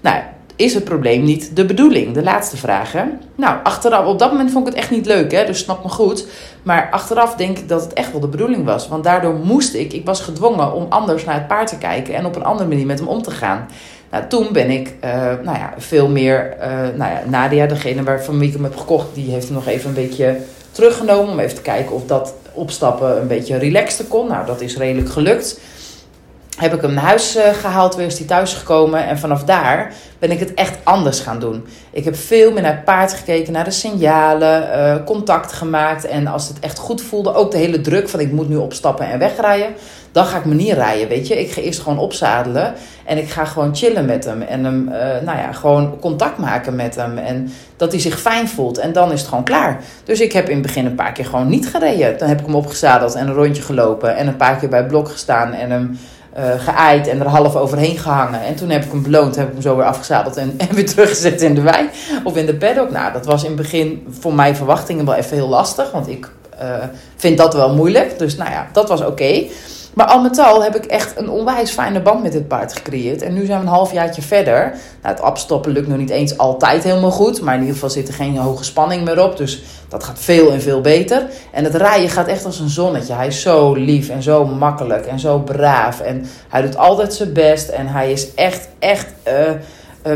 Nou, 0.00 0.22
is 0.56 0.74
het 0.74 0.84
probleem 0.84 1.24
niet 1.24 1.56
de 1.56 1.64
bedoeling? 1.64 2.14
De 2.14 2.22
laatste 2.22 2.56
vraag. 2.56 2.92
Hè? 2.92 3.02
Nou, 3.34 3.56
achteraf, 3.62 4.06
op 4.06 4.18
dat 4.18 4.30
moment 4.30 4.50
vond 4.50 4.66
ik 4.66 4.72
het 4.72 4.82
echt 4.82 4.90
niet 4.90 5.06
leuk, 5.06 5.32
hè? 5.32 5.46
dus 5.46 5.58
snap 5.58 5.82
me 5.82 5.88
goed. 5.88 6.26
Maar 6.62 6.88
achteraf 6.90 7.34
denk 7.34 7.58
ik 7.58 7.68
dat 7.68 7.82
het 7.82 7.92
echt 7.92 8.12
wel 8.12 8.20
de 8.20 8.28
bedoeling 8.28 8.64
was. 8.64 8.88
Want 8.88 9.04
daardoor 9.04 9.34
moest 9.34 9.74
ik, 9.74 9.92
ik 9.92 10.06
was 10.06 10.20
gedwongen 10.20 10.72
om 10.72 10.86
anders 10.88 11.24
naar 11.24 11.34
het 11.34 11.46
paard 11.46 11.68
te 11.68 11.78
kijken 11.78 12.14
en 12.14 12.26
op 12.26 12.36
een 12.36 12.44
andere 12.44 12.68
manier 12.68 12.86
met 12.86 12.98
hem 12.98 13.08
om 13.08 13.22
te 13.22 13.30
gaan. 13.30 13.66
Nou, 14.10 14.26
toen 14.26 14.48
ben 14.52 14.70
ik 14.70 14.94
uh, 15.04 15.10
nou 15.42 15.58
ja, 15.58 15.74
veel 15.76 16.08
meer, 16.08 16.56
uh, 16.60 16.66
nou 16.96 17.12
ja, 17.12 17.22
Nadia, 17.26 17.66
degene 17.66 18.02
waarvan 18.02 18.38
wie 18.38 18.48
ik 18.48 18.54
hem 18.54 18.64
heb 18.64 18.76
gekocht, 18.76 19.14
die 19.14 19.30
heeft 19.30 19.46
hem 19.46 19.54
nog 19.54 19.66
even 19.66 19.88
een 19.88 19.94
beetje 19.94 20.36
teruggenomen 20.74 21.32
om 21.32 21.38
even 21.38 21.56
te 21.56 21.62
kijken 21.62 21.94
of 21.94 22.06
dat 22.06 22.34
opstappen 22.52 23.20
een 23.20 23.26
beetje 23.26 23.56
relaxter 23.56 24.04
kon. 24.04 24.28
Nou, 24.28 24.46
dat 24.46 24.60
is 24.60 24.76
redelijk 24.76 25.10
gelukt. 25.10 25.60
Heb 26.56 26.74
ik 26.74 26.80
hem 26.80 26.92
naar 26.92 27.04
huis 27.04 27.36
eh, 27.36 27.52
gehaald, 27.52 27.94
weer 27.94 28.06
is 28.06 28.18
hij 28.18 28.26
thuis 28.26 28.52
gekomen. 28.52 29.06
En 29.06 29.18
vanaf 29.18 29.44
daar 29.44 29.92
ben 30.18 30.30
ik 30.30 30.38
het 30.38 30.54
echt 30.54 30.78
anders 30.82 31.20
gaan 31.20 31.38
doen. 31.38 31.66
Ik 31.90 32.04
heb 32.04 32.16
veel 32.16 32.52
meer 32.52 32.62
naar 32.62 32.74
het 32.74 32.84
paard 32.84 33.12
gekeken, 33.12 33.52
naar 33.52 33.64
de 33.64 33.70
signalen, 33.70 34.62
uh, 34.62 35.04
contact 35.04 35.52
gemaakt. 35.52 36.06
En 36.06 36.26
als 36.26 36.48
het 36.48 36.58
echt 36.58 36.78
goed 36.78 37.02
voelde, 37.02 37.34
ook 37.34 37.50
de 37.50 37.58
hele 37.58 37.80
druk 37.80 38.08
van 38.08 38.20
ik 38.20 38.32
moet 38.32 38.48
nu 38.48 38.56
opstappen 38.56 39.06
en 39.06 39.18
wegrijden. 39.18 39.74
Dan 40.12 40.24
ga 40.24 40.38
ik 40.38 40.44
me 40.44 40.54
niet 40.54 40.72
rijden, 40.72 41.08
weet 41.08 41.26
je. 41.26 41.40
Ik 41.40 41.52
ga 41.52 41.60
eerst 41.60 41.80
gewoon 41.80 41.98
opzadelen 41.98 42.74
en 43.04 43.18
ik 43.18 43.30
ga 43.30 43.44
gewoon 43.44 43.74
chillen 43.74 44.04
met 44.04 44.24
hem. 44.24 44.42
En 44.42 44.64
hem, 44.64 44.88
uh, 44.88 44.94
nou 44.98 45.38
ja, 45.38 45.52
gewoon 45.52 45.98
contact 45.98 46.38
maken 46.38 46.74
met 46.74 46.96
hem. 46.96 47.18
En 47.18 47.52
dat 47.76 47.92
hij 47.92 48.00
zich 48.00 48.20
fijn 48.20 48.48
voelt. 48.48 48.78
En 48.78 48.92
dan 48.92 49.12
is 49.12 49.20
het 49.20 49.28
gewoon 49.28 49.44
klaar. 49.44 49.80
Dus 50.04 50.20
ik 50.20 50.32
heb 50.32 50.48
in 50.48 50.54
het 50.54 50.66
begin 50.66 50.86
een 50.86 50.94
paar 50.94 51.12
keer 51.12 51.24
gewoon 51.24 51.48
niet 51.48 51.68
gereden. 51.68 52.18
Dan 52.18 52.28
heb 52.28 52.40
ik 52.40 52.46
hem 52.46 52.54
opgezadeld 52.54 53.14
en 53.14 53.28
een 53.28 53.34
rondje 53.34 53.62
gelopen. 53.62 54.16
En 54.16 54.26
een 54.26 54.36
paar 54.36 54.56
keer 54.56 54.68
bij 54.68 54.78
het 54.78 54.88
blok 54.88 55.08
gestaan 55.08 55.52
en 55.52 55.70
hem 55.70 55.98
uh, 56.38 57.08
en 57.08 57.20
er 57.20 57.26
half 57.26 57.56
overheen 57.56 57.98
gehangen. 57.98 58.42
En 58.42 58.54
toen 58.54 58.70
heb 58.70 58.84
ik 58.84 58.90
hem 58.90 59.02
beloond, 59.02 59.36
heb 59.36 59.46
ik 59.46 59.52
hem 59.52 59.62
zo 59.62 59.76
weer 59.76 59.84
afgezadeld 59.84 60.36
en, 60.36 60.54
en 60.56 60.74
weer 60.74 60.86
teruggezet 60.94 61.42
in 61.42 61.54
de 61.54 61.60
wei 61.60 61.88
of 62.24 62.36
in 62.36 62.46
de 62.46 62.54
paddock. 62.54 62.90
Nou, 62.90 63.12
dat 63.12 63.26
was 63.26 63.42
in 63.42 63.48
het 63.48 63.60
begin 63.60 64.06
voor 64.20 64.34
mijn 64.34 64.56
verwachtingen 64.56 65.04
wel 65.04 65.14
even 65.14 65.36
heel 65.36 65.48
lastig, 65.48 65.90
want 65.90 66.08
ik 66.08 66.30
uh, 66.62 66.74
vind 67.16 67.38
dat 67.38 67.54
wel 67.54 67.74
moeilijk. 67.74 68.18
Dus 68.18 68.36
nou 68.36 68.50
ja, 68.50 68.68
dat 68.72 68.88
was 68.88 69.00
oké. 69.00 69.44
Maar 69.94 70.06
al 70.06 70.22
met 70.22 70.38
al 70.38 70.62
heb 70.62 70.76
ik 70.76 70.84
echt 70.84 71.18
een 71.18 71.28
onwijs 71.28 71.70
fijne 71.70 72.00
band 72.00 72.22
met 72.22 72.32
dit 72.32 72.48
paard 72.48 72.72
gecreëerd. 72.72 73.22
En 73.22 73.34
nu 73.34 73.44
zijn 73.44 73.58
we 73.60 73.66
een 73.66 73.72
halfjaartje 73.72 74.22
verder. 74.22 74.60
Nou, 75.02 75.14
het 75.14 75.20
afstoppen 75.20 75.72
lukt 75.72 75.88
nog 75.88 75.98
niet 75.98 76.10
eens 76.10 76.38
altijd 76.38 76.84
helemaal 76.84 77.10
goed. 77.10 77.40
Maar 77.40 77.54
in 77.54 77.60
ieder 77.60 77.74
geval 77.74 77.90
zit 77.90 78.08
er 78.08 78.14
geen 78.14 78.36
hoge 78.36 78.64
spanning 78.64 79.04
meer 79.04 79.22
op. 79.22 79.36
Dus 79.36 79.62
dat 79.88 80.04
gaat 80.04 80.18
veel 80.18 80.52
en 80.52 80.62
veel 80.62 80.80
beter. 80.80 81.26
En 81.52 81.64
het 81.64 81.74
rijden 81.74 82.10
gaat 82.10 82.26
echt 82.26 82.44
als 82.44 82.58
een 82.58 82.68
zonnetje. 82.68 83.14
Hij 83.14 83.26
is 83.26 83.40
zo 83.40 83.74
lief 83.74 84.08
en 84.08 84.22
zo 84.22 84.44
makkelijk 84.46 85.06
en 85.06 85.18
zo 85.18 85.38
braaf. 85.38 86.00
En 86.00 86.26
hij 86.48 86.62
doet 86.62 86.76
altijd 86.76 87.14
zijn 87.14 87.32
best. 87.32 87.68
En 87.68 87.86
hij 87.86 88.12
is 88.12 88.34
echt, 88.34 88.68
echt... 88.78 89.06
Uh, 89.28 89.50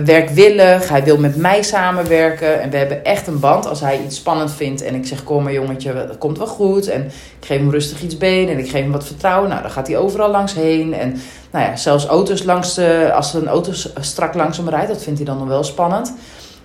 werkwillig. 0.05 0.89
Hij 0.89 1.05
wil 1.05 1.19
met 1.19 1.37
mij 1.37 1.63
samenwerken. 1.63 2.61
En 2.61 2.71
we 2.71 2.77
hebben 2.77 3.05
echt 3.05 3.27
een 3.27 3.41
band. 3.41 3.67
Als 3.67 3.81
hij 3.81 4.01
iets 4.05 4.17
spannend 4.17 4.53
vindt 4.53 4.83
en 4.83 4.95
ik 4.95 5.07
zeg: 5.07 5.25
Kom 5.25 5.43
maar, 5.43 5.53
jongetje, 5.53 5.93
dat 5.93 6.19
komt 6.19 6.39
wel 6.39 6.47
goed. 6.47 6.89
En 6.89 7.05
ik 7.41 7.47
geef 7.47 7.59
hem 7.59 7.71
rustig 7.71 8.03
iets 8.03 8.17
been 8.17 8.49
en 8.49 8.59
ik 8.59 8.71
geef 8.71 8.83
hem 8.83 8.93
wat 8.93 9.07
vertrouwen. 9.07 9.49
Nou, 9.49 9.63
dan 9.63 9.71
gaat 9.71 9.87
hij 9.87 9.97
overal 9.97 10.31
langs 10.31 10.55
heen. 10.55 10.95
En 10.95 11.21
nou 11.51 11.65
ja, 11.65 11.77
zelfs 11.77 12.07
auto's 12.07 12.43
langs 12.43 12.81
als 13.13 13.35
een 13.35 13.49
auto 13.49 13.73
strak 14.01 14.35
langs 14.35 14.57
hem 14.57 14.69
rijdt, 14.69 14.89
dat 14.89 15.03
vindt 15.03 15.19
hij 15.19 15.29
dan 15.29 15.39
nog 15.39 15.49
wel 15.49 15.65
spannend. 15.65 16.15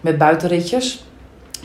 Met 0.01 0.17
buitenritjes. 0.17 1.03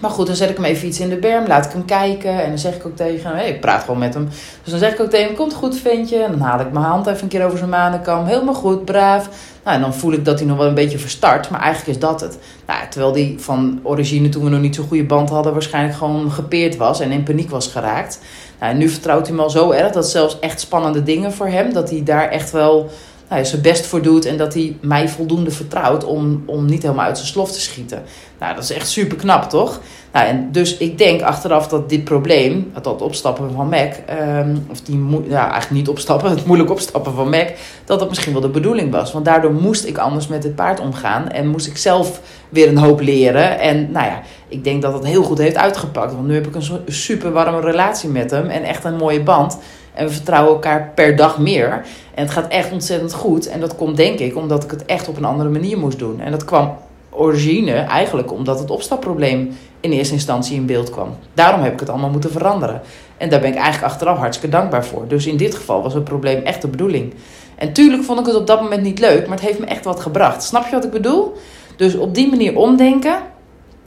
Maar 0.00 0.10
goed, 0.10 0.26
dan 0.26 0.36
zet 0.36 0.50
ik 0.50 0.56
hem 0.56 0.64
even 0.64 0.88
iets 0.88 1.00
in 1.00 1.08
de 1.08 1.16
berm, 1.16 1.46
laat 1.46 1.64
ik 1.64 1.72
hem 1.72 1.84
kijken. 1.84 2.42
En 2.42 2.48
dan 2.48 2.58
zeg 2.58 2.74
ik 2.74 2.86
ook 2.86 2.96
tegen 2.96 3.28
hem, 3.28 3.36
hey, 3.36 3.48
ik 3.48 3.60
praat 3.60 3.80
gewoon 3.80 3.98
met 3.98 4.14
hem. 4.14 4.28
Dus 4.62 4.70
dan 4.70 4.78
zeg 4.78 4.92
ik 4.92 5.00
ook 5.00 5.10
tegen 5.10 5.26
hem, 5.26 5.36
komt 5.36 5.54
goed 5.54 5.76
ventje. 5.76 6.22
En 6.22 6.30
dan 6.30 6.40
haal 6.40 6.60
ik 6.60 6.72
mijn 6.72 6.84
hand 6.84 7.06
even 7.06 7.22
een 7.22 7.28
keer 7.28 7.44
over 7.44 7.58
zijn 7.58 7.70
manenkam. 7.70 8.26
Helemaal 8.26 8.54
goed, 8.54 8.84
braaf. 8.84 9.28
Nou, 9.64 9.76
en 9.76 9.82
dan 9.82 9.94
voel 9.94 10.12
ik 10.12 10.24
dat 10.24 10.38
hij 10.38 10.48
nog 10.48 10.56
wel 10.56 10.66
een 10.66 10.74
beetje 10.74 10.98
verstart. 10.98 11.50
Maar 11.50 11.60
eigenlijk 11.60 11.96
is 11.96 12.02
dat 12.02 12.20
het. 12.20 12.38
Nou, 12.66 12.80
terwijl 12.90 13.12
die 13.12 13.38
van 13.38 13.80
origine, 13.82 14.28
toen 14.28 14.44
we 14.44 14.50
nog 14.50 14.60
niet 14.60 14.74
zo'n 14.74 14.88
goede 14.88 15.04
band 15.04 15.30
hadden, 15.30 15.52
waarschijnlijk 15.52 15.96
gewoon 15.96 16.30
gepeerd 16.32 16.76
was 16.76 17.00
en 17.00 17.10
in 17.10 17.22
paniek 17.22 17.50
was 17.50 17.66
geraakt. 17.66 18.20
Nou, 18.60 18.72
en 18.72 18.78
nu 18.78 18.88
vertrouwt 18.88 19.26
hij 19.26 19.36
me 19.36 19.42
al 19.42 19.50
zo 19.50 19.70
erg 19.70 19.92
dat 19.92 20.08
zelfs 20.08 20.38
echt 20.38 20.60
spannende 20.60 21.02
dingen 21.02 21.32
voor 21.32 21.46
hem, 21.46 21.72
dat 21.72 21.90
hij 21.90 22.02
daar 22.02 22.28
echt 22.28 22.50
wel 22.50 22.90
nou, 23.28 23.44
zijn 23.44 23.62
best 23.62 23.86
voor 23.86 24.02
doet 24.02 24.24
en 24.24 24.36
dat 24.36 24.54
hij 24.54 24.76
mij 24.80 25.08
voldoende 25.08 25.50
vertrouwt 25.50 26.04
om, 26.04 26.42
om 26.46 26.64
niet 26.64 26.82
helemaal 26.82 27.04
uit 27.04 27.16
zijn 27.16 27.28
slof 27.28 27.52
te 27.52 27.60
schieten. 27.60 28.02
Nou, 28.38 28.54
dat 28.54 28.64
is 28.64 28.72
echt 28.72 28.88
super 28.88 29.16
knap, 29.16 29.50
toch? 29.50 29.80
Nou, 30.12 30.26
en 30.26 30.48
dus 30.52 30.76
ik 30.76 30.98
denk 30.98 31.22
achteraf 31.22 31.68
dat 31.68 31.88
dit 31.88 32.04
probleem, 32.04 32.72
dat 32.82 33.02
opstappen 33.02 33.52
van 33.52 33.68
Mac, 33.68 33.92
um, 34.20 34.66
of 34.70 34.80
die 34.80 35.06
ja, 35.28 35.42
eigenlijk 35.42 35.70
niet 35.70 35.88
opstappen, 35.88 36.30
het 36.36 36.46
moeilijk 36.46 36.70
opstappen 36.70 37.14
van 37.14 37.28
Mac, 37.28 37.48
dat 37.84 37.98
dat 37.98 38.08
misschien 38.08 38.32
wel 38.32 38.40
de 38.40 38.48
bedoeling 38.48 38.92
was. 38.92 39.12
Want 39.12 39.24
daardoor 39.24 39.52
moest 39.52 39.84
ik 39.84 39.98
anders 39.98 40.26
met 40.26 40.42
het 40.42 40.54
paard 40.54 40.80
omgaan 40.80 41.28
en 41.28 41.48
moest 41.48 41.66
ik 41.66 41.76
zelf 41.76 42.20
weer 42.48 42.68
een 42.68 42.78
hoop 42.78 43.00
leren. 43.00 43.58
En 43.58 43.90
nou 43.90 44.06
ja, 44.06 44.22
ik 44.48 44.64
denk 44.64 44.82
dat 44.82 44.92
het 44.92 45.04
heel 45.04 45.22
goed 45.22 45.38
heeft 45.38 45.56
uitgepakt. 45.56 46.12
Want 46.12 46.26
nu 46.26 46.34
heb 46.34 46.46
ik 46.46 46.54
een 46.54 46.82
super 46.86 47.32
warme 47.32 47.60
relatie 47.60 48.08
met 48.08 48.30
hem 48.30 48.46
en 48.46 48.62
echt 48.62 48.84
een 48.84 48.96
mooie 48.96 49.22
band. 49.22 49.58
En 49.98 50.06
we 50.06 50.12
vertrouwen 50.12 50.52
elkaar 50.52 50.92
per 50.94 51.16
dag 51.16 51.38
meer. 51.38 51.70
En 52.14 52.22
het 52.22 52.30
gaat 52.30 52.48
echt 52.48 52.72
ontzettend 52.72 53.12
goed. 53.12 53.48
En 53.48 53.60
dat 53.60 53.76
komt 53.76 53.96
denk 53.96 54.18
ik 54.18 54.36
omdat 54.36 54.64
ik 54.64 54.70
het 54.70 54.84
echt 54.86 55.08
op 55.08 55.16
een 55.16 55.24
andere 55.24 55.48
manier 55.48 55.78
moest 55.78 55.98
doen. 55.98 56.20
En 56.20 56.30
dat 56.30 56.44
kwam 56.44 56.76
origine 57.10 57.72
eigenlijk 57.72 58.32
omdat 58.32 58.58
het 58.58 58.70
opstapprobleem 58.70 59.56
in 59.80 59.92
eerste 59.92 60.14
instantie 60.14 60.56
in 60.56 60.66
beeld 60.66 60.90
kwam. 60.90 61.16
Daarom 61.34 61.60
heb 61.60 61.72
ik 61.72 61.80
het 61.80 61.88
allemaal 61.88 62.10
moeten 62.10 62.30
veranderen. 62.30 62.80
En 63.16 63.28
daar 63.28 63.40
ben 63.40 63.50
ik 63.50 63.56
eigenlijk 63.56 63.92
achteraf 63.92 64.18
hartstikke 64.18 64.56
dankbaar 64.56 64.84
voor. 64.84 65.08
Dus 65.08 65.26
in 65.26 65.36
dit 65.36 65.54
geval 65.54 65.82
was 65.82 65.94
het 65.94 66.04
probleem 66.04 66.42
echt 66.42 66.62
de 66.62 66.68
bedoeling. 66.68 67.14
En 67.56 67.72
tuurlijk 67.72 68.02
vond 68.02 68.20
ik 68.20 68.26
het 68.26 68.34
op 68.34 68.46
dat 68.46 68.60
moment 68.62 68.82
niet 68.82 68.98
leuk, 68.98 69.26
maar 69.26 69.36
het 69.36 69.46
heeft 69.46 69.58
me 69.58 69.66
echt 69.66 69.84
wat 69.84 70.00
gebracht. 70.00 70.42
Snap 70.42 70.64
je 70.64 70.74
wat 70.74 70.84
ik 70.84 70.90
bedoel? 70.90 71.36
Dus 71.76 71.94
op 71.94 72.14
die 72.14 72.28
manier 72.28 72.56
omdenken. 72.56 73.16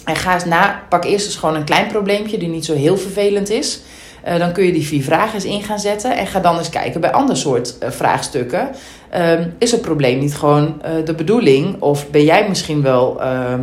En 0.05 0.15
ga 0.15 0.33
eens 0.33 0.45
na. 0.45 0.83
Pak 0.89 1.03
eerst 1.05 1.25
eens 1.25 1.35
gewoon 1.35 1.55
een 1.55 1.63
klein 1.63 1.87
probleempje 1.87 2.37
die 2.37 2.49
niet 2.49 2.65
zo 2.65 2.73
heel 2.73 2.97
vervelend 2.97 3.49
is. 3.49 3.81
Uh, 4.27 4.37
dan 4.37 4.51
kun 4.51 4.65
je 4.65 4.71
die 4.71 4.85
vier 4.85 5.03
vragen 5.03 5.33
eens 5.33 5.45
in 5.45 5.63
gaan 5.63 5.79
zetten. 5.79 6.17
En 6.17 6.27
ga 6.27 6.39
dan 6.39 6.57
eens 6.57 6.69
kijken 6.69 7.01
bij 7.01 7.11
ander 7.11 7.37
soort 7.37 7.75
uh, 7.83 7.89
vraagstukken. 7.89 8.69
Uh, 9.15 9.39
is 9.57 9.71
het 9.71 9.81
probleem 9.81 10.19
niet 10.19 10.35
gewoon 10.35 10.81
uh, 10.85 11.05
de 11.05 11.13
bedoeling? 11.13 11.81
Of 11.81 12.09
ben 12.09 12.23
jij 12.23 12.49
misschien 12.49 12.81
wel 12.81 13.21
ehm, 13.21 13.61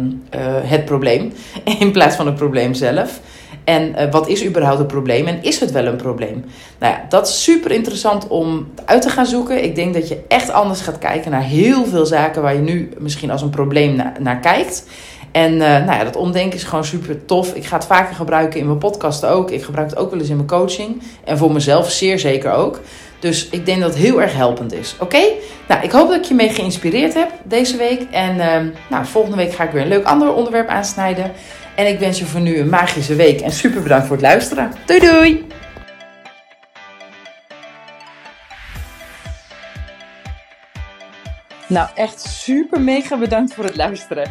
het 0.62 0.85
probleem 0.85 1.33
in 1.79 1.92
plaats 1.92 2.16
van 2.16 2.27
het 2.27 2.35
probleem 2.35 2.75
zelf? 2.75 3.21
En 3.64 4.11
wat 4.11 4.29
is 4.29 4.47
überhaupt 4.47 4.79
het 4.79 4.87
probleem? 4.87 5.27
En 5.27 5.42
is 5.42 5.61
het 5.61 5.71
wel 5.71 5.87
een 5.87 5.97
probleem? 5.97 6.44
Nou 6.79 6.92
ja, 6.92 7.05
dat 7.09 7.29
is 7.29 7.42
super 7.42 7.71
interessant 7.71 8.27
om 8.27 8.68
uit 8.85 9.03
te 9.03 9.11
gaan 9.11 9.27
zoeken. 9.27 9.64
Ik 9.64 9.75
denk 9.75 9.94
dat 9.94 10.09
je 10.09 10.21
echt 10.29 10.51
anders 10.51 10.81
gaat 10.81 10.99
kijken 10.99 11.31
naar 11.31 11.42
heel 11.42 11.85
veel 11.85 12.07
zaken 12.07 12.42
waar 12.42 12.55
je 12.55 12.61
nu 12.61 12.90
misschien 12.99 13.31
als 13.31 13.42
een 13.42 13.51
probleem 13.51 13.97
na 13.97 14.12
naar 14.18 14.40
kijkt. 14.40 14.85
En 15.33 15.53
uh, 15.53 15.59
nou 15.59 15.93
ja, 15.93 16.05
dat 16.05 16.17
omdenken 16.17 16.59
is 16.59 16.64
gewoon 16.64 16.85
super 16.85 17.25
tof. 17.25 17.55
Ik 17.55 17.64
ga 17.64 17.77
het 17.77 17.87
vaker 17.87 18.14
gebruiken 18.14 18.61
in 18.61 18.67
mijn 18.67 18.79
podcast 18.79 19.25
ook. 19.25 19.51
Ik 19.51 19.62
gebruik 19.62 19.91
het 19.91 19.99
ook 19.99 20.11
wel 20.11 20.21
eens 20.21 20.29
in 20.29 20.37
mijn 20.37 20.49
coaching. 20.49 21.03
En 21.25 21.38
voor 21.38 21.53
mezelf 21.53 21.91
zeer 21.91 22.19
zeker 22.19 22.53
ook. 22.53 22.81
Dus 23.19 23.49
ik 23.49 23.67
denk 23.67 23.81
dat 23.81 23.91
het 23.91 23.99
heel 23.99 24.23
erg 24.23 24.33
helpend 24.33 24.73
is. 24.73 24.95
Oké? 25.01 25.21
Nou, 25.69 25.83
ik 25.83 25.91
hoop 25.91 26.09
dat 26.09 26.17
ik 26.17 26.25
je 26.25 26.35
mee 26.35 26.49
geïnspireerd 26.49 27.14
heb 27.14 27.31
deze 27.45 27.77
week. 27.77 28.03
En 28.11 28.37
uh, 28.37 28.73
nou, 28.91 29.07
volgende 29.07 29.37
week 29.37 29.53
ga 29.53 29.64
ik 29.64 29.71
weer 29.71 29.83
een 29.83 29.88
leuk 29.88 30.05
ander 30.05 30.33
onderwerp 30.33 30.69
aansnijden. 30.69 31.33
En 31.75 31.87
ik 31.87 31.99
wens 31.99 32.19
je 32.19 32.25
voor 32.25 32.41
nu 32.41 32.59
een 32.59 32.69
magische 32.69 33.14
week. 33.14 33.41
En 33.41 33.53
super 33.53 33.83
bedankt 33.83 34.07
voor 34.07 34.17
het 34.17 34.25
luisteren. 34.25 34.73
Doei 34.87 35.01
doei! 35.01 35.47
Nou, 41.67 41.88
echt 41.95 42.21
super 42.21 42.81
mega 42.81 43.17
bedankt 43.17 43.55
voor 43.55 43.64
het 43.64 43.77
luisteren. 43.77 44.31